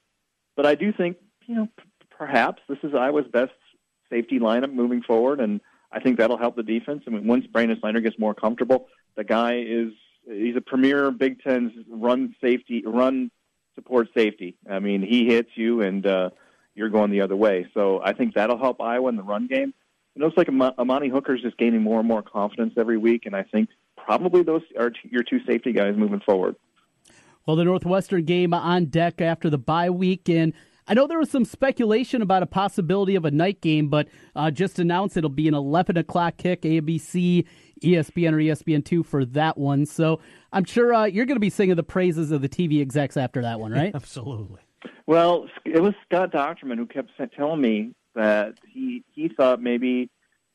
[0.56, 3.52] But I do think you know p- perhaps this is Iowa's best
[4.08, 5.60] safety lineup moving forward, and
[5.92, 7.02] I think that'll help the defense.
[7.06, 9.92] I mean, once Brandon Snyder gets more comfortable, the guy is
[10.26, 13.30] he's a premier Big Ten's run safety run
[13.74, 14.56] support safety.
[14.68, 16.06] I mean, he hits you and.
[16.06, 16.30] uh
[16.76, 17.66] you're going the other way.
[17.74, 19.74] So I think that'll help Iowa in the run game.
[20.14, 23.34] It looks like Am- Amani Hooker's just gaining more and more confidence every week, and
[23.34, 26.54] I think probably those are your two safety guys moving forward.
[27.44, 30.52] Well, the Northwestern game on deck after the bye week, and
[30.90, 34.50] I know there was some speculation about a possibility of a night game, but uh,
[34.50, 37.46] just announced it'll be an 11 o'clock kick, ABC,
[37.80, 39.86] ESPN, or ESPN two for that one.
[39.86, 40.18] So
[40.52, 43.40] I'm sure uh, you're going to be singing the praises of the TV execs after
[43.42, 43.92] that one, right?
[43.94, 44.58] Absolutely.
[45.06, 50.10] Well, it was Scott Dochterman who kept telling me that he he thought maybe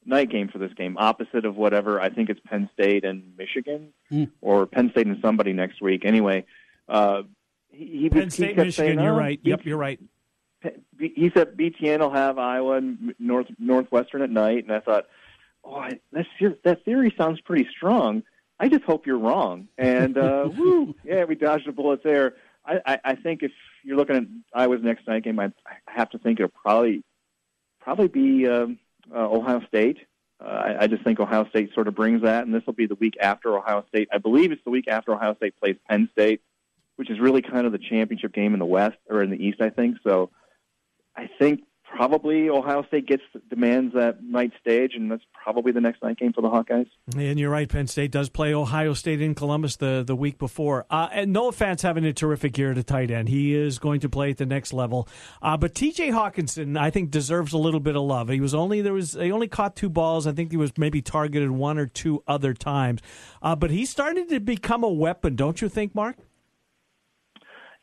[0.05, 3.93] night game for this game, opposite of whatever I think it's Penn State and Michigan,
[4.11, 4.31] Mm.
[4.41, 6.03] or Penn State and somebody next week.
[6.03, 6.43] Anyway,
[6.89, 7.21] uh,
[7.71, 8.71] he, he, Penn was, State, Michigan.
[8.71, 9.39] saying, you're "Oh, right.
[9.41, 9.99] Yep, you're right.
[10.97, 15.05] He said BTN will have Iowa and North Northwestern at night, and I thought,
[15.63, 18.23] oh, I- that theor- that theory sounds pretty strong.
[18.59, 19.67] I just hope you're wrong.
[19.77, 22.35] And uh, woo, yeah, we dodged a bullet there.
[22.65, 23.51] I, I, I think if
[23.83, 27.03] you're looking at Iowa's next night game, I, I have to think it'll probably
[27.81, 28.79] probably be um,
[29.13, 29.97] uh, Ohio State.
[30.39, 32.87] Uh, I, I just think Ohio State sort of brings that, and this will be
[32.87, 34.07] the week after Ohio State.
[34.11, 36.41] I believe it's the week after Ohio State plays Penn State,
[36.95, 39.61] which is really kind of the championship game in the West or in the East,
[39.61, 39.97] I think.
[40.03, 40.31] So
[41.17, 41.61] I think
[41.95, 46.33] probably Ohio State gets demands that night stage, and that's probably the next night game
[46.33, 46.87] for the Hawkeyes.
[47.15, 47.69] And you're right.
[47.69, 50.85] Penn State does play Ohio State in Columbus the, the week before.
[50.89, 53.29] Uh, and Noah Fant's having a terrific year at a tight end.
[53.29, 55.07] He is going to play at the next level.
[55.41, 56.09] Uh, but T.J.
[56.09, 58.29] Hockenson, I think, deserves a little bit of love.
[58.29, 60.27] He was only there was he only caught two balls.
[60.27, 63.01] I think he was maybe targeted one or two other times.
[63.41, 66.17] Uh, but he's starting to become a weapon, don't you think, Mark?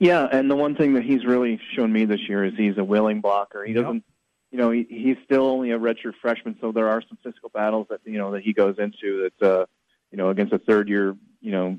[0.03, 2.83] Yeah, and the one thing that he's really shown me this year is he's a
[2.83, 3.65] willing blocker.
[3.65, 3.85] He Yep.
[3.85, 4.05] doesn't,
[4.51, 7.87] you know, he, he's still only a redshirt freshman, so there are some physical battles
[7.89, 9.67] that you know that he goes into that, uh,
[10.11, 11.79] you know, against a third year, you know,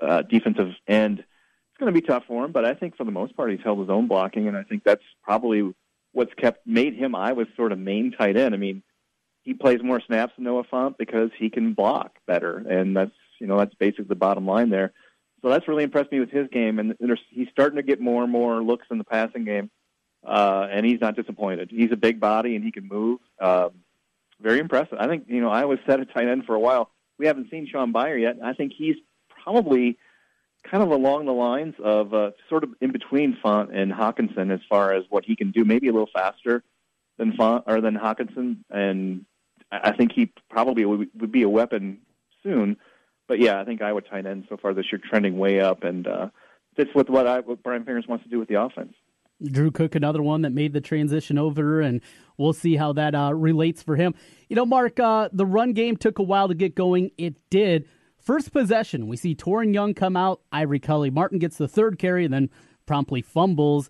[0.00, 1.18] uh, defensive end.
[1.18, 3.60] It's going to be tough for him, but I think for the most part he's
[3.62, 5.70] held his own blocking, and I think that's probably
[6.12, 8.54] what's kept made him Iowa's sort of main tight end.
[8.54, 8.82] I mean,
[9.42, 13.46] he plays more snaps than Noah Fant because he can block better, and that's you
[13.46, 14.94] know that's basically the bottom line there.
[15.42, 16.94] So that's really impressed me with his game, and
[17.30, 19.70] he's starting to get more and more looks in the passing game.
[20.26, 21.70] uh, and he's not disappointed.
[21.70, 23.20] He's a big body and he can move.
[23.40, 23.70] Um,
[24.40, 24.98] very impressive.
[24.98, 26.90] I think you know I was set at tight end for a while.
[27.18, 28.36] We haven't seen Shaun Beyer yet.
[28.42, 28.96] I think he's
[29.42, 29.98] probably
[30.64, 34.60] kind of along the lines of uh, sort of in between Fant and Hockenson as
[34.68, 35.64] far as what he can do.
[35.64, 36.62] Maybe a little faster
[37.16, 39.24] than Fant or than Hockenson, and
[39.70, 41.98] I think he probably would be a weapon
[42.42, 42.76] soon.
[43.28, 46.06] But yeah, I think Iowa tight end so far this year trending way up and
[46.06, 46.28] uh,
[46.74, 48.94] fits with what I what Brian Ferentz wants to do with the offense.
[49.44, 52.00] Drew Cook, another one that made the transition over, and
[52.38, 54.14] we'll see how that uh, relates for him.
[54.48, 57.12] You know, Mark, uh, the run game took a while to get going.
[57.16, 57.86] It did.
[58.18, 60.40] First possession, we see Toren Young come out.
[60.50, 62.50] Ivory Kelly Martin gets the third carry and then
[62.84, 63.88] promptly fumbles.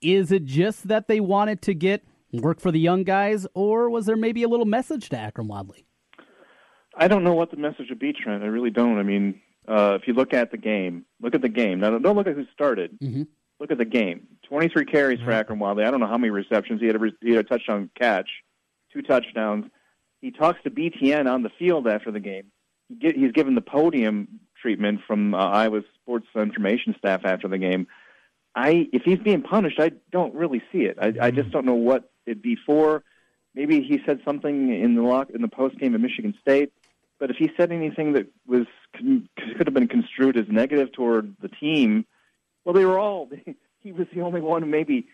[0.00, 4.06] Is it just that they wanted to get work for the young guys, or was
[4.06, 5.87] there maybe a little message to Akrum Wadley?
[6.98, 8.42] I don't know what the message would be, Trent.
[8.42, 8.98] I really don't.
[8.98, 11.80] I mean, uh, if you look at the game, look at the game.
[11.80, 12.98] Now, don't look at who started.
[13.00, 13.22] Mm-hmm.
[13.60, 14.26] Look at the game.
[14.48, 15.84] 23 carries for Akrum Wadley.
[15.84, 16.80] I don't know how many receptions.
[16.80, 18.28] He had a, he had a touchdown catch,
[18.92, 19.66] two touchdowns.
[20.20, 22.50] He talks to BTN on the field after the game.
[22.88, 27.58] He get, he's given the podium treatment from uh, Iowa sports information staff after the
[27.58, 27.86] game.
[28.54, 30.98] I, if he's being punished, I don't really see it.
[31.00, 33.04] I, I just don't know what it'd be for.
[33.54, 36.72] Maybe he said something in the lock in the post game at Michigan State.
[37.18, 41.48] But if he said anything that was could have been construed as negative toward the
[41.48, 42.06] team,
[42.64, 43.30] well, they were all.
[43.80, 45.06] He was the only one who maybe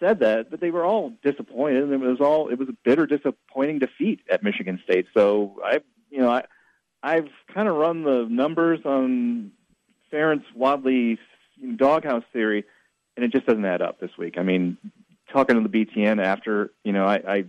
[0.00, 3.06] said that, but they were all disappointed, and it was all it was a bitter,
[3.06, 5.06] disappointing defeat at Michigan State.
[5.14, 6.44] So I, you know, I,
[7.00, 9.52] I've kind of run the numbers on
[10.12, 11.18] Ferentz Wadley
[11.76, 12.64] doghouse theory,
[13.16, 14.34] and it just doesn't add up this week.
[14.36, 14.76] I mean,
[15.32, 17.44] talking to the BTN after, you know, I, I,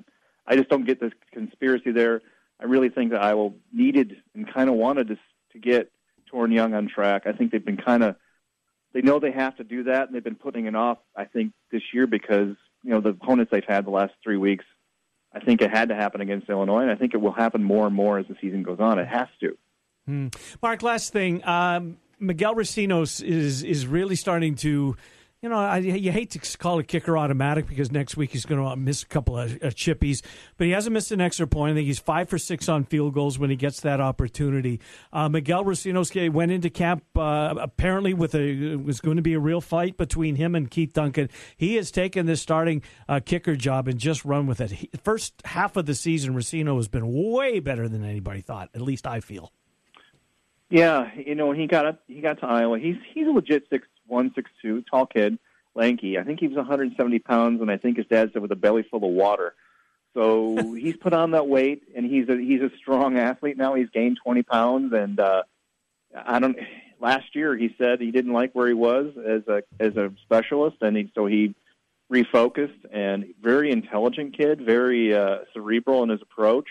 [0.47, 2.21] I just don't get this conspiracy there.
[2.59, 5.17] I really think that Iowa needed and kind of wanted to
[5.51, 5.91] to get
[6.31, 7.23] Toren Young on track.
[7.25, 8.15] I think they've been kind of
[8.93, 10.99] they know they have to do that, and they've been putting it off.
[11.15, 14.65] I think this year because you know the opponents they've had the last three weeks.
[15.35, 17.87] I think it had to happen against Illinois, and I think it will happen more
[17.87, 18.99] and more as the season goes on.
[18.99, 19.57] It has to.
[20.05, 20.27] Hmm.
[20.61, 24.95] Mark, last thing, um, Miguel Recinos is is really starting to
[25.43, 28.63] you know, I, you hate to call a kicker automatic because next week he's going
[28.63, 30.23] to miss a couple of, of chippies,
[30.55, 31.73] but he hasn't missed an extra point.
[31.73, 34.79] I think he's five for six on field goals when he gets that opportunity.
[35.11, 39.33] Uh, Miguel Recinos went into camp uh, apparently with a it was going to be
[39.33, 41.29] a real fight between him and Keith Duncan.
[41.57, 44.71] He has taken this starting uh, kicker job and just run with it.
[44.71, 48.69] He, first half of the season, Rosino has been way better than anybody thought.
[48.73, 49.51] At least I feel.
[50.69, 52.79] Yeah, you know, he got up, he got to Iowa.
[52.79, 55.37] He's he's a legit six one six two, tall kid,
[55.75, 56.17] lanky.
[56.17, 58.83] I think he was 170 pounds, and I think his dad said with a belly
[58.83, 59.55] full of water.
[60.13, 63.73] So he's put on that weight, and he's a he's a strong athlete now.
[63.73, 65.43] He's gained 20 pounds, and uh,
[66.15, 66.57] I don't.
[66.99, 70.77] Last year, he said he didn't like where he was as a as a specialist,
[70.81, 71.53] and he, so he
[72.11, 72.85] refocused.
[72.91, 76.67] And very intelligent kid, very uh, cerebral in his approach,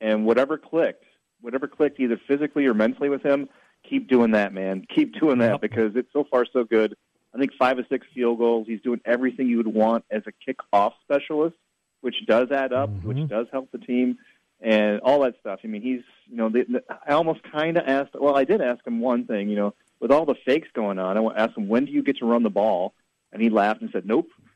[0.00, 1.04] and whatever clicked,
[1.40, 3.48] whatever clicked either physically or mentally with him,
[3.88, 4.84] keep doing that, man.
[4.94, 6.96] Keep doing that because it's so far so good.
[7.34, 8.66] I think five or six field goals.
[8.66, 11.56] He's doing everything you would want as a kickoff specialist,
[12.00, 13.08] which does add up, Mm-hmm.
[13.08, 14.18] which does help the team,
[14.60, 15.60] and all that stuff.
[15.62, 18.14] I mean, he's you know, the, the, I almost kind of asked.
[18.14, 19.48] Well, I did ask him one thing.
[19.48, 22.18] You know, with all the fakes going on, I asked him when do you get
[22.18, 22.94] to run the ball,
[23.32, 24.30] and he laughed and said, "Nope."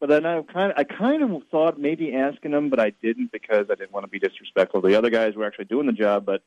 [0.00, 3.32] but then I kind of, I kind of thought maybe asking him, but I didn't
[3.32, 4.80] because I didn't want to be disrespectful.
[4.80, 6.42] The other guys were actually doing the job, but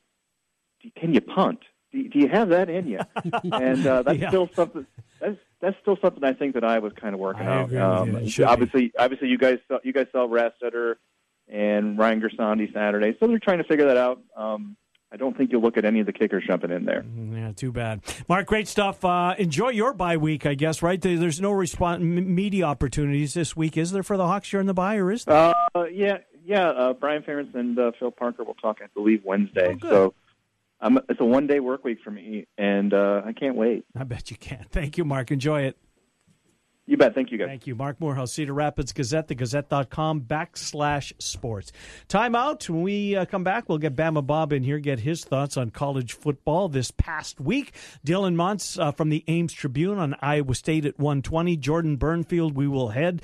[0.96, 1.60] can you punt?
[1.92, 3.00] Do, do you have that in you?
[3.52, 4.28] and uh, that's Yeah.
[4.28, 4.86] still something.
[5.20, 7.64] That's that's still something I think that I was kind of working I out.
[7.66, 8.26] agree with you.
[8.26, 8.46] It should be.
[8.46, 10.94] obviously, obviously, you guys saw, you guys saw Rastetter
[11.48, 14.20] and Ryan Gersonde Saturday, so they're trying to figure that out.
[14.36, 14.76] Um,
[15.12, 17.04] I don't think you'll look at any of the kickers jumping in there.
[17.32, 18.00] Yeah, too bad.
[18.28, 19.04] Mark, great stuff.
[19.04, 21.00] Uh, enjoy your bye week, I guess, right?
[21.00, 24.74] There's no respon m- media opportunities this week, is there, for the Hawks during the
[24.74, 25.52] bye, or is there?
[25.74, 26.68] Uh, yeah, yeah.
[26.68, 29.76] Uh, Brian Ferentz and uh, Phil Parker will talk, I believe, Wednesday.
[29.82, 30.14] Oh, so
[30.80, 33.84] um, it's a one day work week for me, and uh, I can't wait.
[33.96, 34.66] I bet you can.
[34.70, 35.30] Thank you, Mark.
[35.30, 35.76] Enjoy it.
[36.90, 37.14] You bet.
[37.14, 37.46] Thank you, guys.
[37.46, 37.76] Thank you.
[37.76, 41.70] Marc Morehouse, Cedar Rapids Gazette, thegazette.com backslash sports.
[42.08, 42.68] Time out.
[42.68, 45.70] When we uh, come back, we'll get Bama Bob in here, get his thoughts on
[45.70, 47.74] college football this past week.
[48.04, 51.56] Dylan Montz uh, from the Ames Tribune on Iowa State at 120.
[51.58, 53.22] Jordan Bernfield, we will head.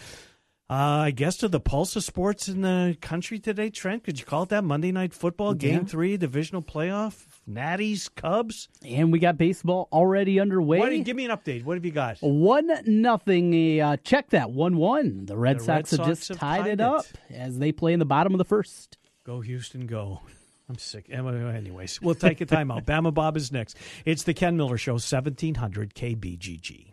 [0.68, 0.74] Uh,
[1.06, 4.02] I guess to the pulse of sports in the country today, Trent.
[4.02, 4.64] Could you call it that?
[4.64, 5.84] Monday Night Football, Game Yeah.
[5.84, 8.68] Three, divisional playoff, Natties, Cubs.
[8.84, 10.80] And we got baseball already underway.
[10.80, 11.62] What, give me an update.
[11.62, 12.18] What have you got?
[12.18, 13.80] One nothing.
[13.80, 15.26] Uh, check that one one.
[15.26, 16.80] The Red The Sox Red have Sox just have tied, tied it it.
[16.80, 18.98] up as they play in the bottom of the first.
[19.22, 20.20] Go Houston, go.
[20.68, 21.08] I'm sick.
[21.08, 22.84] Anyways, we'll take a timeout.
[22.86, 23.76] Bama Bob is next.
[24.04, 26.92] It's the Ken Miller Show, 1700 KBGG.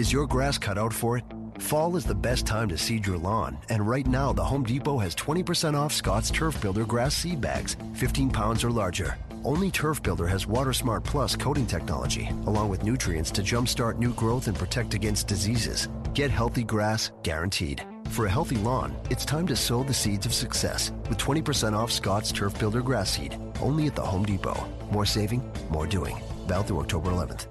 [0.00, 1.24] Is your grass cut out for it?
[1.58, 4.96] Fall is the best time to seed your lawn, and right now the Home Depot
[4.96, 9.18] has 20% off Scott's Turf Builder grass seed bags, 15 pounds or larger.
[9.44, 14.46] Only Turf Builder has WaterSmart Plus coating technology, along with nutrients to jumpstart new growth
[14.48, 15.86] and protect against diseases.
[16.14, 17.82] Get healthy grass guaranteed.
[18.08, 21.92] For a healthy lawn, it's time to sow the seeds of success with 20% off
[21.92, 24.66] Scott's Turf Builder grass seed, only at the Home Depot.
[24.90, 26.16] More saving, more doing.
[26.46, 27.49] Val through October 11th.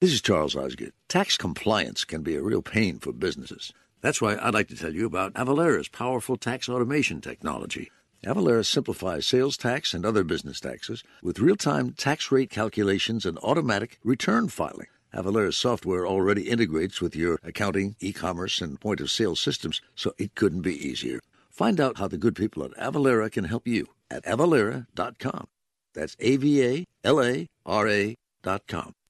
[0.00, 0.92] This is Charles Osgood.
[1.08, 3.72] Tax compliance can be a real pain for businesses.
[4.00, 7.90] That's why I'd like to tell you about Avalara's powerful tax automation technology.
[8.24, 13.38] Avalara simplifies sales tax and other business taxes with real time tax rate calculations and
[13.38, 14.86] automatic return filing.
[15.12, 20.12] Avalara's software already integrates with your accounting, e commerce, and point of sale systems, so
[20.16, 21.18] it couldn't be easier.
[21.50, 25.48] Find out how the good people at Avalara can help you at avalara.com.
[25.92, 28.94] That's A V A L A R A.com.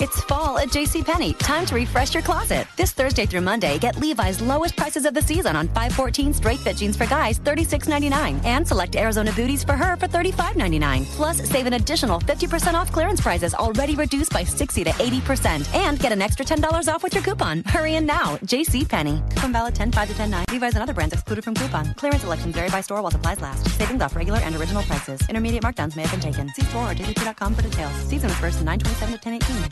[0.00, 1.38] It's fall at JCPenney.
[1.38, 2.66] Time to refresh your closet.
[2.76, 6.76] This Thursday through Monday, get Levi's lowest prices of the season on 514 straight fit
[6.76, 8.44] jeans for guys, $36.99.
[8.44, 11.04] And select Arizona booties for her for $35.99.
[11.06, 15.74] Plus, save an additional 50% off clearance prices already reduced by 60 to 80%.
[15.74, 17.62] And get an extra $10 off with your coupon.
[17.64, 18.36] Hurry in now.
[18.44, 19.30] JCPenney.
[19.30, 20.44] Coupon valid 10 5 to 10 9.
[20.50, 21.94] Levi's and other brands excluded from coupon.
[21.94, 23.68] Clearance elections vary by store while supplies last.
[23.78, 25.20] Savings off regular and original prices.
[25.28, 26.48] Intermediate markdowns may have been taken.
[26.54, 27.94] See store or jcp.com for details.
[28.08, 29.71] Season refers to 927 to 1018.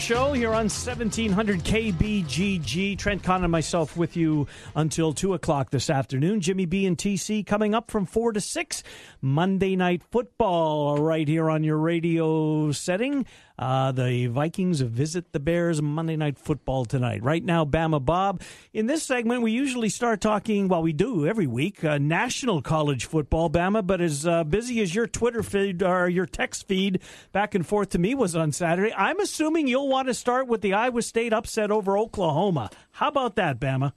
[0.00, 2.96] Show here on 1700 KBGG.
[2.96, 6.40] Trent Conn and myself with you until 2 o'clock this afternoon.
[6.40, 8.82] Jimmy B and TC coming up from 4 to 6.
[9.20, 13.26] Monday Night Football right here on your radio setting.
[13.60, 17.22] Uh, the Vikings visit the Bears Monday Night Football tonight.
[17.22, 18.40] Right now, Bama Bob.
[18.72, 23.04] In this segment, we usually start talking, well, we do every week, uh, national college
[23.04, 27.02] football, Bama, but as uh, busy as your Twitter feed or your text feed
[27.32, 30.62] back and forth to me was on Saturday, I'm assuming you'll want to start with
[30.62, 32.70] the Iowa State upset over Oklahoma.
[32.92, 33.92] How about that, Bama?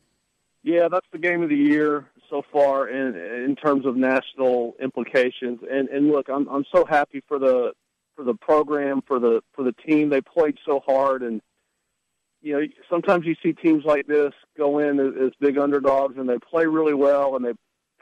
[0.64, 5.59] Yeah, that's the game of the year so far in in terms of national implications.
[5.70, 7.72] And and look, I'm I'm so happy for the
[8.16, 10.09] for the program for the for the team.
[10.09, 11.41] They played so hard, and
[12.41, 16.28] you know sometimes you see teams like this go in as, as big underdogs and
[16.28, 17.53] they play really well, and they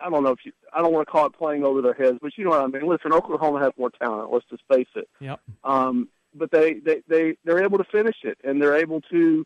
[0.03, 2.19] I don't know if you I don't want to call it playing over their heads,
[2.21, 2.87] but you know what I mean.
[2.87, 4.31] Listen, Oklahoma has more talent.
[4.31, 5.09] Let's just face it.
[5.19, 5.39] Yep.
[5.63, 9.45] Um, but they, they, they, they're able to finish it and they're able to,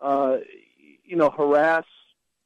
[0.00, 0.36] uh,
[1.04, 1.84] you know, harass,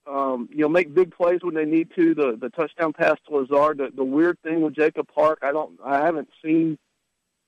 [0.06, 2.14] um, you know, make big plays when they need to.
[2.14, 5.78] The, the touchdown pass to Lazard, the, the weird thing with Jacob Park, I don't,
[5.84, 6.78] I haven't seen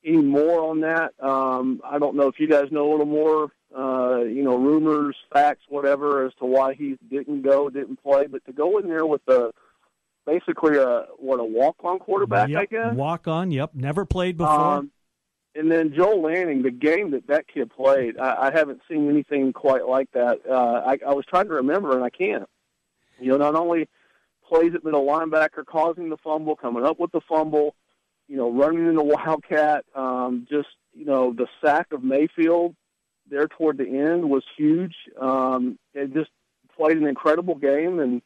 [0.04, 1.12] any more on that.
[1.20, 5.16] Um, I don't know if you guys know a little more, uh, you know, rumors,
[5.32, 9.06] facts, whatever, as to why he didn't go, didn't play, but to go in there
[9.06, 9.52] with a,
[10.26, 12.62] basically a, what, a walk-on quarterback, yep.
[12.62, 12.94] I guess?
[12.94, 13.70] Walk on, yep.
[13.74, 14.54] Never played before.
[14.54, 14.90] Um,
[15.54, 19.52] and then Joel Lanning, the game that that kid played, I, I haven't seen anything
[19.52, 20.40] quite like that.
[20.48, 22.48] Uh, I, I was trying to remember, and I can't.
[23.20, 23.88] You know, not only
[24.48, 27.74] plays at middle linebacker, causing the fumble, coming up with the fumble,
[28.28, 29.84] you know, running in the wildcat.
[29.94, 32.74] Um, just you know, the sack of Mayfield
[33.28, 34.94] there toward the end was huge.
[35.20, 36.30] Um, it just
[36.76, 38.22] played an incredible game, and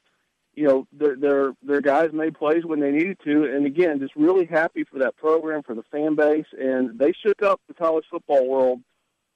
[0.55, 3.45] you know, their their their guys made plays when they needed to.
[3.45, 7.43] And again, just really happy for that program, for the fan base, and they shook
[7.43, 8.81] up the college football world,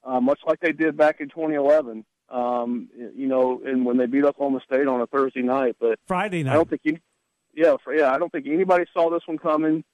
[0.05, 2.05] uh, much like they did back in 2011.
[2.29, 5.99] Um, you know, and when they beat up Oklahoma State on a Thursday night, but
[6.07, 6.53] Friday night.
[6.53, 6.99] I don't think you,
[7.55, 9.85] yeah, yeah, I don't think anybody saw this one coming.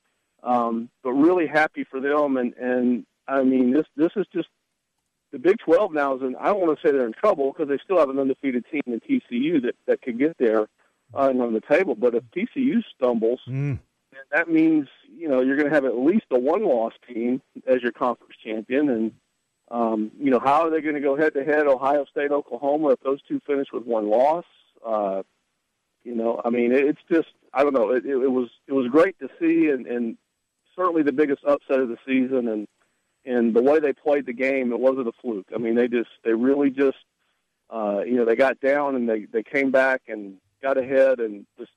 [0.43, 4.49] Um, but really happy for them, and and I mean this this is just
[5.33, 6.37] the Big 12 now is in.
[6.37, 8.83] I don't want to say they're in trouble because they still have an undefeated team
[8.87, 10.63] in TCU that that could get there
[11.15, 11.95] uh, and on the table.
[11.95, 13.79] But if TCU stumbles, Mm.
[14.13, 17.83] then that means you know you're going to have at least a one-loss team as
[17.83, 19.13] your conference champion, and
[19.71, 23.21] um, you know how are they going to go head-to-head Ohio State, Oklahoma if those
[23.29, 24.45] two finish with one loss?
[24.87, 25.23] Uh,
[26.05, 27.91] you know, I mean, it, it's just I don't know.
[27.91, 30.17] It, it, it was it was great to see, and, and
[30.79, 32.69] certainly the biggest upset of the season, and
[33.25, 35.49] and the way they played the game, it wasn't a fluke.
[35.55, 36.97] I mean, they just they really just
[37.69, 41.47] uh, you know they got down and they they came back and got ahead and
[41.59, 41.73] just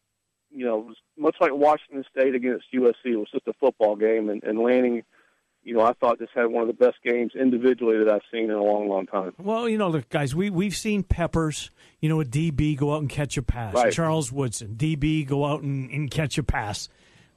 [0.52, 3.06] you know it was much like Washington State against USC.
[3.06, 5.04] It was just a football game, and, and Lanning,
[5.64, 8.46] you know, I thought just had one of the best games individually that I've seen
[8.46, 9.34] in a long, long time.
[9.38, 13.02] Well, you know, look, guys, we we've seen Peppers, you know, a DB go out
[13.02, 13.74] and catch a pass.
[13.74, 13.92] Right.
[13.92, 16.88] Charles Woodson, DB go out and, and catch a pass.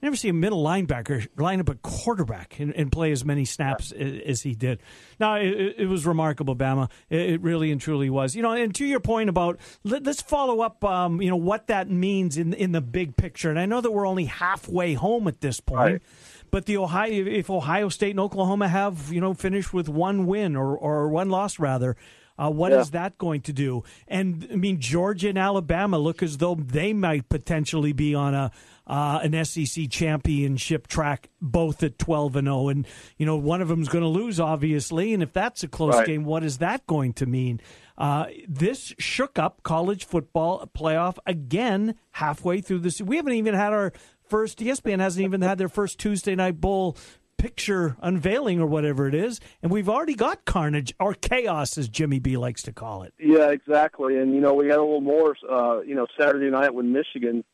[0.05, 3.91] Never see a middle linebacker line up a quarterback and, and play as many snaps
[3.91, 4.81] as, as he did.
[5.19, 6.91] Now it, it was remarkable, Bama.
[7.09, 8.37] It, it really and truly was.
[8.37, 10.85] You know, and to your point about let, us follow up.
[10.85, 13.49] Um, you know what that means in in the big picture.
[13.49, 15.79] And I know that we're only halfway home at this point.
[15.79, 16.03] Right.
[16.51, 20.55] But the Ohio, if Ohio State and Oklahoma have you know finished with one win
[20.55, 21.97] or or one loss rather,
[22.39, 23.01] uh, what is Yeah.
[23.01, 23.85] that going to do?
[24.07, 28.51] And I mean, Georgia and Alabama look as though they might potentially be on a
[28.87, 32.69] uh, an SEC championship track, both at twelve and zero.
[32.69, 35.15] And you know, one of them's going to lose, obviously.
[35.15, 36.07] And if that's a close Right.
[36.07, 37.61] game, what is that going to mean?
[37.97, 43.01] Uh, this shook up college football playoff again halfway through this.
[43.01, 43.93] We haven't even had our
[44.29, 44.59] first.
[44.59, 46.97] ESPN hasn't even had their first Tuesday night bowl
[47.37, 52.19] picture unveiling or whatever it is, and we've already got carnage or chaos, as Jimmy
[52.19, 53.13] B likes to call it.
[53.19, 54.17] Yeah, exactly.
[54.19, 55.37] And you know, we had a little more.
[55.49, 57.45] Uh, you know, Saturday night when Michigan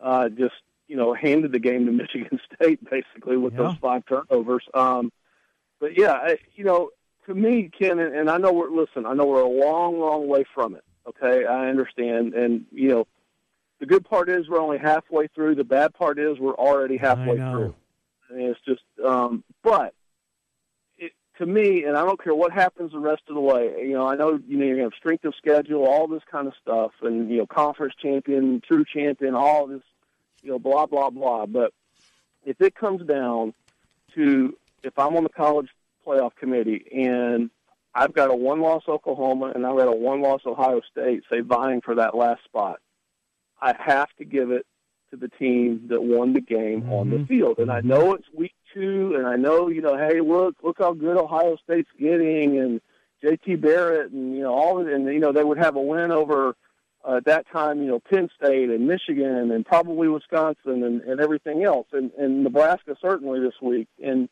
[0.00, 0.54] uh, just
[0.90, 4.64] you know handed the game to Michigan State basically with those five turnovers.
[4.74, 5.12] Um,
[5.78, 6.90] but yeah, I, you know,
[7.26, 9.06] to me, Ken, and, and I know we're listen.
[9.06, 10.84] I know we're a long, long way from it.
[11.08, 13.06] Okay, I understand, and you know,
[13.78, 15.54] the good part is we're only halfway through.
[15.54, 17.74] The bad part is we're already halfway through.
[18.30, 19.94] I mean, it's just, um, but
[20.98, 23.86] it, to me, and I don't care what happens the rest of the way.
[23.86, 26.22] You know, I know you know you're going to have strength of schedule, all this
[26.30, 29.82] kind of stuff, and you know, conference champion, true champion, all this,
[30.42, 31.46] you know, blah blah blah.
[31.46, 31.72] But
[32.44, 33.54] if it comes down
[34.14, 35.68] to if I'm on the college
[36.06, 37.50] playoff committee and
[37.94, 41.96] I've got a one-loss Oklahoma and I've got a one-loss Ohio State, say vying for
[41.96, 42.78] that last spot,
[43.60, 44.64] I have to give it
[45.10, 47.24] to the team that won the game on the mm-hmm.
[47.24, 47.58] field.
[47.58, 47.88] And I mm-hmm.
[47.88, 51.56] know it's week two, and I know you know, hey, look, look how good Ohio
[51.64, 52.80] State's getting, and
[53.22, 53.56] J.T.
[53.56, 56.10] Barrett, and you know all of it, and you know they would have a win
[56.10, 56.56] over
[57.06, 61.20] uh, at that time, you know, Penn State and Michigan, and probably Wisconsin, and, and
[61.20, 64.28] everything else, and, and Nebraska certainly this week, and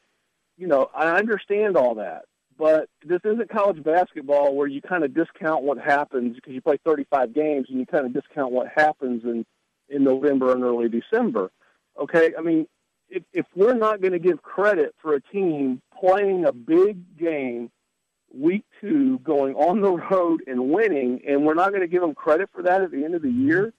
[0.56, 2.24] you know, I understand all that.
[2.58, 6.78] But this isn't college basketball where you kind of discount what happens because you play
[6.84, 9.46] 35 games and you kind of discount what happens in,
[9.88, 11.52] in November and early December.
[11.96, 12.66] Okay, I mean,
[13.08, 17.70] if, if we're not going to give credit for a team playing a big game
[18.34, 22.14] week two, going on the road and winning, and we're not going to give them
[22.14, 23.72] credit for that at the end of the year,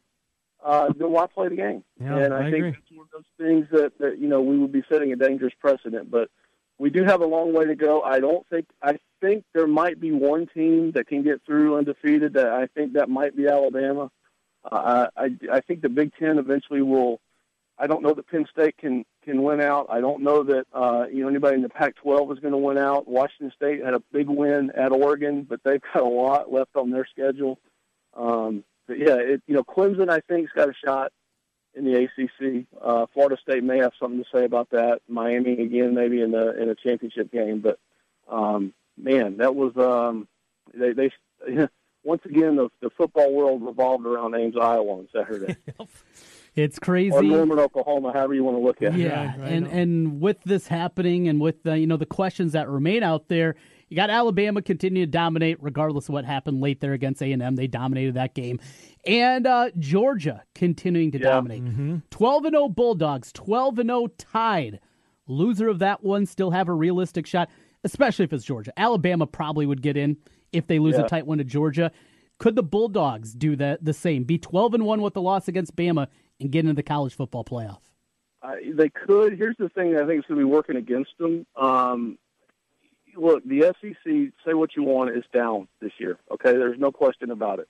[0.63, 1.83] uh, then why play the game?
[1.99, 4.57] Yeah, and I, I think that's one of those things that, that you know we
[4.57, 6.11] would be setting a dangerous precedent.
[6.11, 6.29] But
[6.77, 8.01] we do have a long way to go.
[8.01, 12.33] I don't think I think there might be one team that can get through undefeated.
[12.33, 14.11] That I think that might be Alabama.
[14.69, 17.21] Uh, I I think the Big Ten eventually will.
[17.79, 19.87] I don't know that Penn State can can win out.
[19.89, 22.77] I don't know that uh, you know anybody in the Pac-12 is going to win
[22.77, 23.07] out.
[23.07, 26.91] Washington State had a big win at Oregon, but they've got a lot left on
[26.91, 27.57] their schedule.
[28.15, 31.13] Um, but yeah, it, you know Clemson I think's got a shot
[31.73, 32.65] in the ACC.
[32.81, 34.99] Uh, Florida State may have something to say about that.
[35.07, 37.61] Miami again, maybe in the in a championship game.
[37.61, 37.79] But
[38.27, 40.27] um, man, that was um,
[40.73, 41.11] they they
[42.03, 45.55] once again the the football world revolved around Ames, Iowa on Saturday.
[46.55, 47.15] It's crazy.
[47.15, 48.99] or Norman, Oklahoma, however you want to look at it.
[49.01, 53.03] Yeah, and and with this happening, and with the, you know the questions that remain
[53.03, 53.55] out there,
[53.87, 57.41] you got Alabama continue to dominate regardless of what happened late there against A and
[57.41, 57.55] M.
[57.55, 58.59] They dominated that game,
[59.05, 61.63] and uh, Georgia continuing to dominate.
[62.09, 64.79] Twelve and zero Bulldogs, twelve and zero tied.
[65.27, 67.49] Loser of that one still have a realistic shot,
[67.83, 68.73] especially if it's Georgia.
[68.75, 70.17] Alabama probably would get in
[70.51, 71.05] if they lose Yeah.
[71.05, 71.91] a tight one to Georgia.
[72.39, 74.23] Could the Bulldogs do that the same?
[74.23, 76.07] Be twelve and one with the loss against Bama
[76.39, 77.79] and get into the college football playoff?
[78.41, 79.37] Uh, they could.
[79.37, 81.45] Here's the thing I think is going to be working against them.
[81.55, 82.17] Um,
[83.15, 86.17] look, the SEC, say what you want, is down this year.
[86.31, 87.67] Okay, there's no question about it.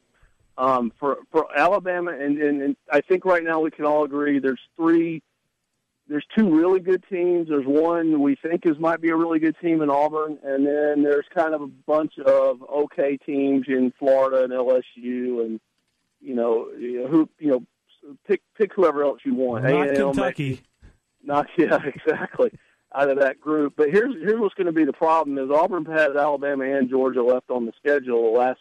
[0.57, 4.39] Um, for for Alabama, and, and, and I think right now we can all agree
[4.39, 5.24] there's three,
[6.09, 7.47] there's two really good teams.
[7.47, 11.01] There's one we think is might be a really good team in Auburn, and then
[11.01, 15.61] there's kind of a bunch of okay teams in Florida and LSU, and
[16.20, 17.63] you know you know, who you know
[18.28, 19.64] pick pick whoever else you want.
[19.64, 20.62] Not A&M, Kentucky.
[21.24, 22.52] not yeah, exactly.
[22.95, 25.86] Out of that group, but here's here's what's going to be the problem: is Auburn
[25.86, 28.60] has Alabama and Georgia left on the schedule the last,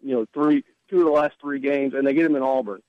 [0.00, 2.82] you know, three two of the last three games, and they get them in Auburn.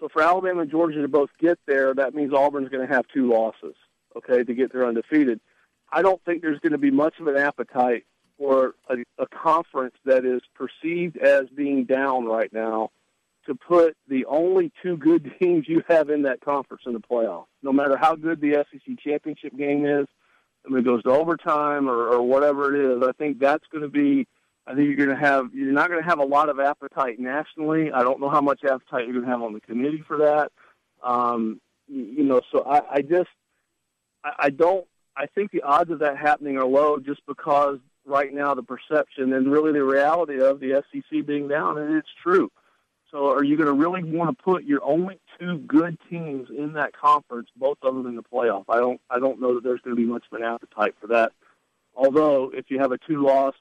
[0.00, 3.06] So for Alabama and Georgia to both get there, that means Auburn's going to have
[3.08, 3.76] two losses,
[4.16, 5.40] okay, to get there undefeated.
[5.92, 8.04] I don't think there's going to be much of an appetite
[8.36, 12.90] for a, a conference that is perceived as being down right now
[13.46, 17.46] to put the only two good teams you have in that conference in the playoff.
[17.62, 20.06] No matter how good the SEC championship game is,
[20.64, 23.02] I mean, it goes to overtime or, or whatever it is.
[23.06, 24.26] I think that's going to be.
[24.66, 25.50] I think you're going to have.
[25.52, 27.92] You're not going to have a lot of appetite nationally.
[27.92, 30.52] I don't know how much appetite you're going to have on the committee for that.
[31.02, 33.28] Um, you, you know, so I, I just,
[34.24, 34.86] I, I don't.
[35.16, 39.32] I think the odds of that happening are low, just because right now the perception
[39.32, 42.50] and really the reality of the SEC being down, and it's true.
[43.14, 46.72] So are you going to really want to put your only two good teams in
[46.72, 48.64] that conference, both of them in the playoff?
[48.68, 51.06] I don't I don't know that there's going to be much of an appetite for
[51.06, 51.30] that.
[51.94, 53.54] Although if you have a two loss,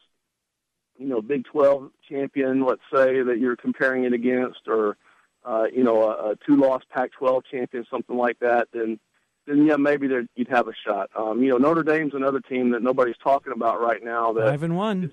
[0.97, 4.97] you know, Big 12 champion, let's say that you're comparing it against or
[5.45, 8.99] uh, you know, a, a two loss Pac 12 champion, something like that, then
[9.45, 11.11] then yeah, maybe there, you'd have a shot.
[11.15, 14.63] Um, you know, Notre Dame's another team that nobody's talking about right now that Five
[14.63, 15.11] and one.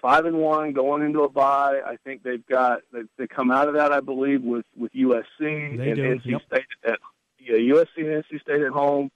[0.00, 1.80] Five and one going into a bye.
[1.84, 5.24] I think they've got they, they come out of that, I believe, with with USC
[5.40, 6.42] They and do, NC yep.
[6.46, 6.98] State at
[7.38, 9.10] yeah, USC and NC State at home.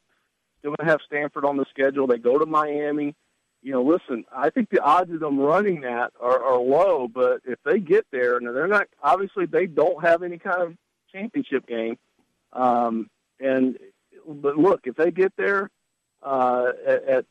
[0.58, 2.06] Still going to have Stanford on the schedule.
[2.06, 3.14] They go to Miami.
[3.62, 7.40] You know, listen, I think the odds of them running that are, are low, but
[7.44, 10.74] if they get there, and they're not obviously they don't have any kind of
[11.12, 11.98] championship game.
[12.52, 13.08] Um,
[13.38, 13.78] and
[14.26, 15.70] but look, if they get there
[16.22, 17.24] uh, at, at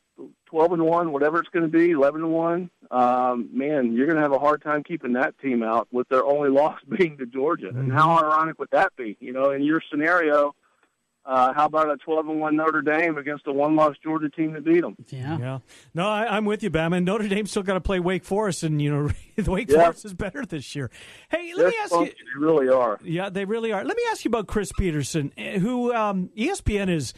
[0.46, 2.70] twelve and one, whatever it's going to be, eleven and one.
[2.92, 6.26] Um, man, you're going to have a hard time keeping that team out with their
[6.26, 7.68] only loss being to Georgia.
[7.68, 7.80] Mm-hmm.
[7.80, 9.18] And how ironic would that be?
[9.20, 10.56] You know, in your scenario,
[11.30, 14.54] uh, how about a 12 and 1 Notre Dame against a one loss Georgia team
[14.54, 14.96] that beat them?
[15.10, 15.38] Yeah.
[15.38, 15.60] Yeah.
[15.94, 16.92] No, I, am with you, Bam.
[16.94, 19.10] And Notre Dame's still got to play Wake Forest, and, you know,
[19.52, 19.84] Wake yeah.
[19.84, 20.90] Forest is better this year.
[21.30, 22.06] Hey, let They're me ask you.
[22.06, 23.00] They really are.
[23.04, 23.84] Yeah, they really are.
[23.84, 27.14] Let me ask you about Chris Petersen, eh, who um, ESPN is.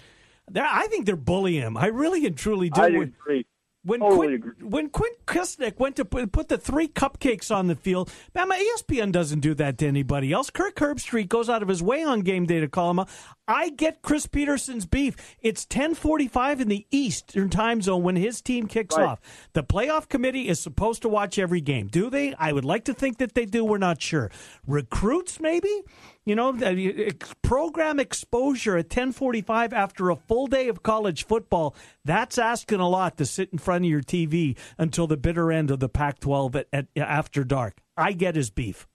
[0.56, 1.78] I think they're bullying him.
[1.78, 2.82] I really and truly do.
[2.82, 3.45] I agree.
[3.84, 7.74] When totally Quint, when Quint Kessenich went to put, put, the three cupcakes on the
[7.74, 10.52] field, Bama ESPN doesn't do that to anybody else.
[10.52, 12.99] Kirk Herbstreit goes out of his way on game day to call him.
[12.99, 13.08] A,
[13.47, 15.16] I get Chris Petersen's beef.
[15.41, 19.08] It's ten forty five in the Eastern time zone when his team kicks right.
[19.08, 19.22] off.
[19.54, 21.88] The playoff committee is supposed to watch every game.
[21.88, 22.36] Do they?
[22.36, 23.66] I would like to think that they do.
[23.66, 24.30] We're not sure.
[24.68, 25.82] Recruits, maybe.
[26.24, 26.53] You know,
[27.41, 31.76] program exposure at 10:45 after a full day of college football.
[32.05, 35.72] That's asking a lot to sit in front of your TV until the bitter end
[35.72, 37.82] of the Pac-12 at, at after dark.
[37.97, 38.88] I get his beef.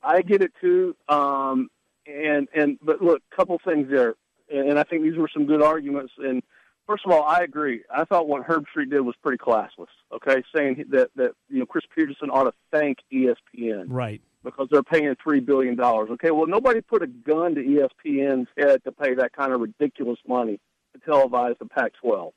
[0.00, 0.94] I get it too.
[1.08, 1.68] Um,
[2.06, 4.14] and and but look, couple things there,
[4.48, 6.12] and I think these were some good arguments.
[6.18, 6.44] And
[6.86, 7.82] first of all, I agree.
[7.92, 9.86] I thought what Herbstreit did was pretty classless.
[10.12, 13.86] Okay, saying that that you know Chris Petersen ought to thank ESPN.
[13.88, 16.10] Right because they're paying three billion dollars.
[16.10, 20.18] Okay, well nobody put a gun to ESPN's head to pay that kind of ridiculous
[20.26, 20.60] money
[20.92, 22.32] to televise the Pac-12.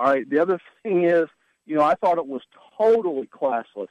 [0.00, 0.28] All right.
[0.28, 1.28] The other thing is,
[1.66, 2.42] you know, I thought it was
[2.76, 3.88] totally classless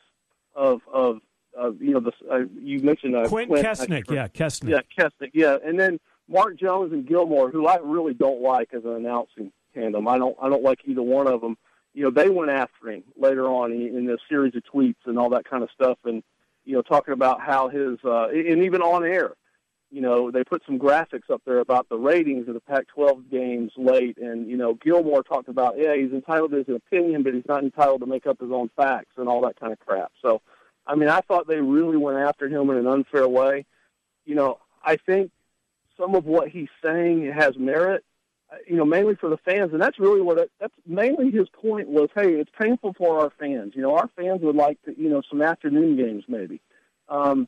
[0.55, 1.19] of of,
[1.57, 5.57] of you know the uh, you mentioned uh, Quint, Quint yeah, Kessenich, yeah, Kessenich, yeah,
[5.63, 10.07] and then Mark Jones and Gilmore, who I really don't like as an announcing tandem.
[10.07, 11.57] I don't I don't like either one of them.
[11.93, 15.17] You know, they went after him later on in, in this series of tweets and
[15.17, 16.23] all that kind of stuff, and
[16.65, 19.33] you know, talking about how his, uh, and even on air,
[19.91, 23.71] you know, they put some graphics up there about the ratings of the Pac-12 games
[23.75, 27.47] late, and you know, Gilmore talked about, yeah, he's entitled to his opinion, but he's
[27.47, 30.11] not entitled to make up his own facts and all that kind of crap.
[30.21, 30.41] So,
[30.85, 33.65] I mean, I thought they really went after him in an unfair way.
[34.25, 35.31] You know, I think
[35.97, 38.03] some of what he's saying has merit,
[38.67, 41.87] you know, mainly for the fans, and that's really what it, that's mainly his point
[41.87, 42.09] was.
[42.15, 43.73] Hey, it's painful for our fans.
[43.75, 46.61] You know, our fans would like to, you know, some afternoon games maybe.
[47.07, 47.47] Um,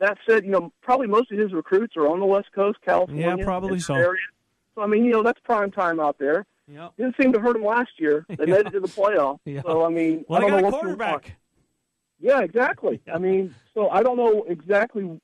[0.00, 3.36] that said, you know, probably most of his recruits are on the West Coast, California.
[3.36, 3.94] Yeah, probably so.
[3.94, 4.20] Area.
[4.74, 6.46] So I mean, you know, that's prime time out there.
[6.70, 6.92] Yep.
[6.98, 8.24] Didn't seem to hurt them last year.
[8.36, 8.54] They yeah.
[8.54, 9.38] made it to the playoff.
[9.44, 9.62] Yeah.
[9.62, 11.36] So I mean, well, I don't they got know a quarterback.
[12.20, 13.00] Yeah, exactly.
[13.12, 15.20] I mean, so I don't know exactly,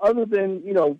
[0.00, 0.98] other than you know,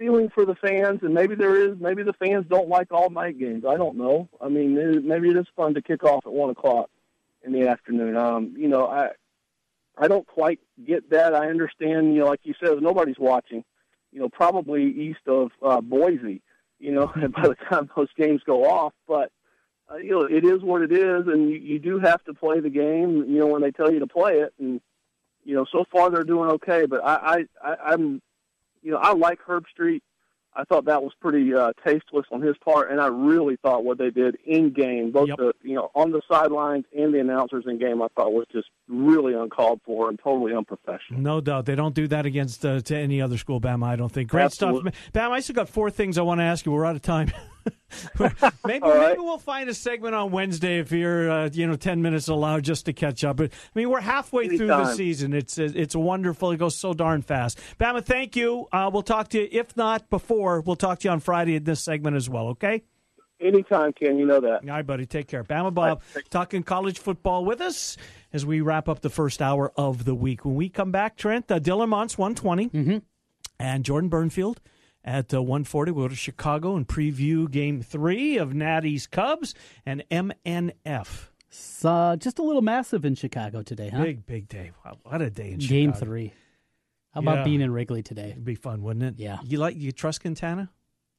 [0.00, 3.38] feeling for the fans, and maybe there is, maybe the fans don't like all night
[3.38, 3.64] games.
[3.68, 4.30] I don't know.
[4.40, 6.88] I mean, maybe it is fun to kick off at one o'clock
[7.44, 8.16] in the afternoon.
[8.16, 9.10] Um, you know, I
[9.98, 11.34] I don't quite get that.
[11.34, 13.62] I understand, you know, like you said, nobody's watching.
[14.10, 16.40] You know, probably east of uh, Boise.
[16.78, 19.30] You know, by the time those games go off, but
[19.92, 22.60] uh, you know, it is what it is, and you, you do have to play
[22.60, 23.26] the game.
[23.28, 24.80] You know, when they tell you to play it, and
[25.44, 26.86] you know, so far they're doing okay.
[26.86, 28.22] But I, I, I I'm,
[28.82, 30.02] you know, I like Herbstreit.
[30.52, 33.98] I thought that was pretty uh, tasteless on his part, and I really thought what
[33.98, 35.36] they did in game, both Yep.
[35.38, 38.66] the you know on the sidelines and the announcers in game, I thought was just
[38.88, 41.20] really uncalled for and totally unprofessional.
[41.20, 41.66] No doubt.
[41.66, 44.28] They don't do that against uh, to any other school, Bama, I don't think.
[44.30, 44.90] Great Absolutely.
[44.90, 45.12] stuff.
[45.12, 46.72] Bama, I still got four things I want to ask you.
[46.72, 47.30] We're out of time.
[48.66, 49.08] maybe All right.
[49.08, 52.64] maybe we'll find a segment on Wednesday if you're uh, you know ten minutes allowed
[52.64, 53.36] just to catch up.
[53.36, 55.32] But I mean we're halfway through the season.
[55.32, 56.50] It's it's wonderful.
[56.52, 57.58] It goes so darn fast.
[57.78, 58.66] Bama, thank you.
[58.72, 60.60] Uh, we'll talk to you if not before.
[60.60, 62.48] We'll talk to you on Friday in this segment as well.
[62.48, 62.82] Okay.
[63.40, 64.62] Anytime, Ken, you know that.
[64.64, 65.06] All right, buddy.
[65.06, 65.42] Take care.
[65.42, 67.96] Bama Bob talking college football with us
[68.34, 70.44] as we wrap up the first hour of the week.
[70.44, 73.00] When we come back, Trent, uh, Dylan Montz, 120,
[73.58, 74.58] and Jordan Bernfield
[75.04, 75.92] at uh, 140.
[75.92, 79.54] We'll go to Chicago and preview game three of Natty's Cubs
[79.86, 81.28] and MNF.
[81.48, 84.02] It's, uh, just a little massive in Chicago today, huh?
[84.04, 84.70] Big, big day.
[84.84, 86.04] Wow, what a day in Game Chicago.
[86.06, 86.32] three.
[87.12, 87.44] How about Yeah.
[87.44, 88.30] being in Wrigley today?
[88.30, 89.14] It'd be fun, wouldn't it?
[89.22, 89.38] Yeah.
[89.44, 90.70] You like you trust Quintana?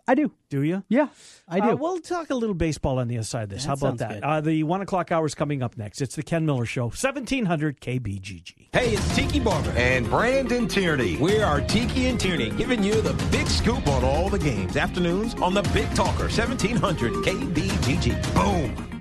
[0.07, 0.31] I do.
[0.49, 0.83] Do you?
[0.89, 1.07] Yeah,
[1.47, 1.69] I do.
[1.69, 3.63] Uh, we'll talk a little baseball on the other side of this.
[3.63, 4.23] That How about that?
[4.23, 6.01] Uh, the one o'clock hour is coming up next.
[6.01, 8.67] It's the Ken Miller Show, 1700 KBGG.
[8.73, 11.17] Hey, it's Tiki Barber and Brandon Tierney.
[11.17, 14.75] We are Tiki and Tierney giving you the big scoop on all the games.
[14.77, 18.33] Afternoons on the Big Talker, 1700 KBGG.
[18.35, 19.00] Boom.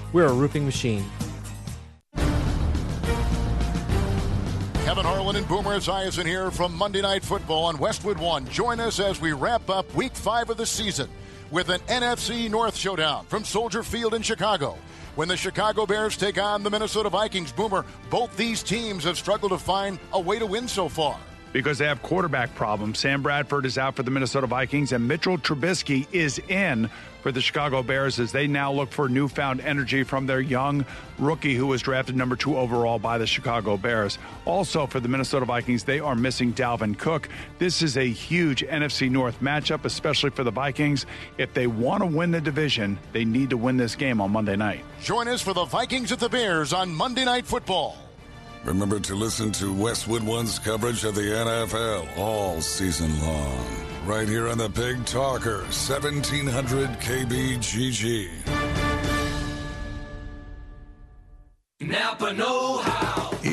[0.13, 1.05] We're a roofing machine.
[4.83, 8.45] Kevin Harlan and Boomer Esiason here from Monday Night Football on Westwood One.
[8.49, 11.09] Join us as we wrap up Week Five of the season
[11.49, 14.77] with an NFC North showdown from Soldier Field in Chicago.
[15.15, 19.51] When the Chicago Bears take on the Minnesota Vikings, Boomer, both these teams have struggled
[19.51, 21.17] to find a way to win so far
[21.53, 22.99] because they have quarterback problems.
[22.99, 26.89] Sam Bradford is out for the Minnesota Vikings, and Mitchell Trubisky is in
[27.21, 30.85] for the Chicago Bears as they now look for newfound energy from their young
[31.19, 34.17] rookie who was drafted number two overall by the Chicago Bears.
[34.45, 37.29] Also, for the Minnesota Vikings, they are missing Dalvin Cook.
[37.59, 41.05] This is a huge NFC North matchup, especially for the Vikings.
[41.37, 44.55] If they want to win the division, they need to win this game on Monday
[44.55, 44.83] night.
[45.01, 47.97] Join us for the Vikings at the Bears on Monday Night Football.
[48.63, 53.90] Remember to listen to Westwood One's coverage of the NFL all season long.
[54.03, 58.29] Right here on the Big Talker, 1700 KBGG.
[61.81, 63.10] Napa Know How.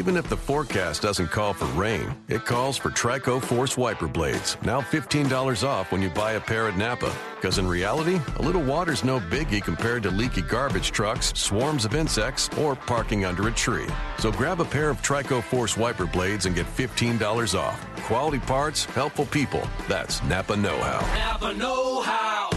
[0.08, 4.56] Even if the forecast doesn't call for rain, it calls for Trico Force wiper blades.
[4.62, 7.14] Now $15 off when you buy a pair at Napa.
[7.34, 11.94] Because in reality, a little water's no biggie compared to leaky garbage trucks, swarms of
[11.94, 13.86] insects, or parking under a tree.
[14.18, 17.86] So grab a pair of Trico Force wiper blades and get $15 off.
[18.04, 19.68] Quality parts, helpful people.
[19.88, 21.00] That's Napa Know How.
[21.18, 22.48] Napa Know How.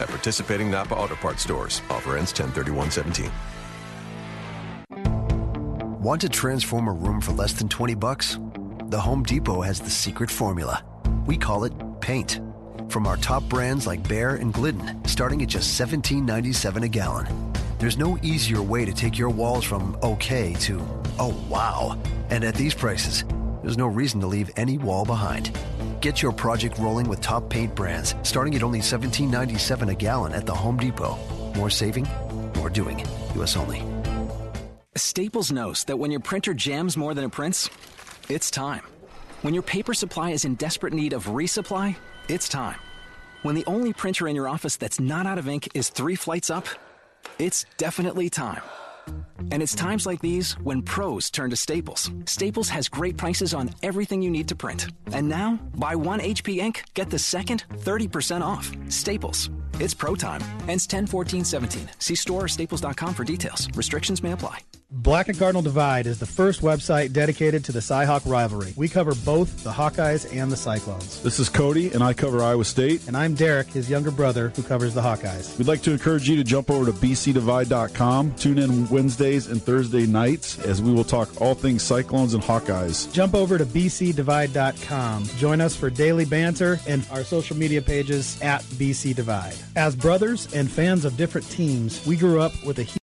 [0.00, 1.82] At participating Napa Auto Parts stores.
[1.88, 3.30] Offer ends 103117.
[6.04, 8.38] Want to transform a room for less than 20 bucks?
[8.90, 10.84] The Home Depot has the secret formula.
[11.24, 12.42] We call it paint.
[12.90, 17.52] From our top brands like Behr and Glidden, starting at just $17.97 a gallon.
[17.78, 20.76] There's no easier way to take your walls from okay to
[21.18, 21.98] oh wow.
[22.28, 23.24] And at these prices,
[23.62, 25.56] there's no reason to leave any wall behind.
[26.02, 30.44] Get your project rolling with top paint brands, starting at only $17.97 a gallon at
[30.44, 31.18] the Home Depot.
[31.56, 32.06] More saving,
[32.56, 33.02] more doing.
[33.36, 33.56] U.S.
[33.56, 33.93] only.
[34.96, 37.68] Staples knows that when your printer jams more than it prints,
[38.28, 38.82] it's time.
[39.42, 41.96] When your paper supply is in desperate need of resupply,
[42.28, 42.78] it's time.
[43.42, 46.48] When the only printer in your office that's not out of ink is three flights
[46.48, 46.68] up,
[47.40, 48.62] it's definitely time.
[49.50, 52.12] And it's times like these when pros turn to Staples.
[52.24, 54.86] Staples has great prices on everything you need to print.
[55.12, 58.70] And now, buy one HP ink, get the second 30% off.
[58.88, 59.50] Staples.
[59.80, 60.40] It's pro time.
[60.68, 61.90] Ends 10 14 17.
[61.98, 63.68] See store or staples.com for details.
[63.74, 64.60] Restrictions may apply.
[64.94, 68.72] Black and Cardinal Divide is the first website dedicated to the Cyhawk rivalry.
[68.76, 71.20] We cover both the Hawkeyes and the Cyclones.
[71.20, 73.08] This is Cody, and I cover Iowa State.
[73.08, 75.58] And I'm Derek, his younger brother, who covers the Hawkeyes.
[75.58, 78.36] We'd like to encourage you to jump over to bcdivide.com.
[78.36, 83.12] Tune in Wednesdays and Thursday nights as we will talk all things Cyclones and Hawkeyes.
[83.12, 85.24] Jump over to bcdivide.com.
[85.38, 89.56] Join us for daily banter and our social media pages at BC Divide.
[89.74, 92.84] As brothers and fans of different teams, we grew up with a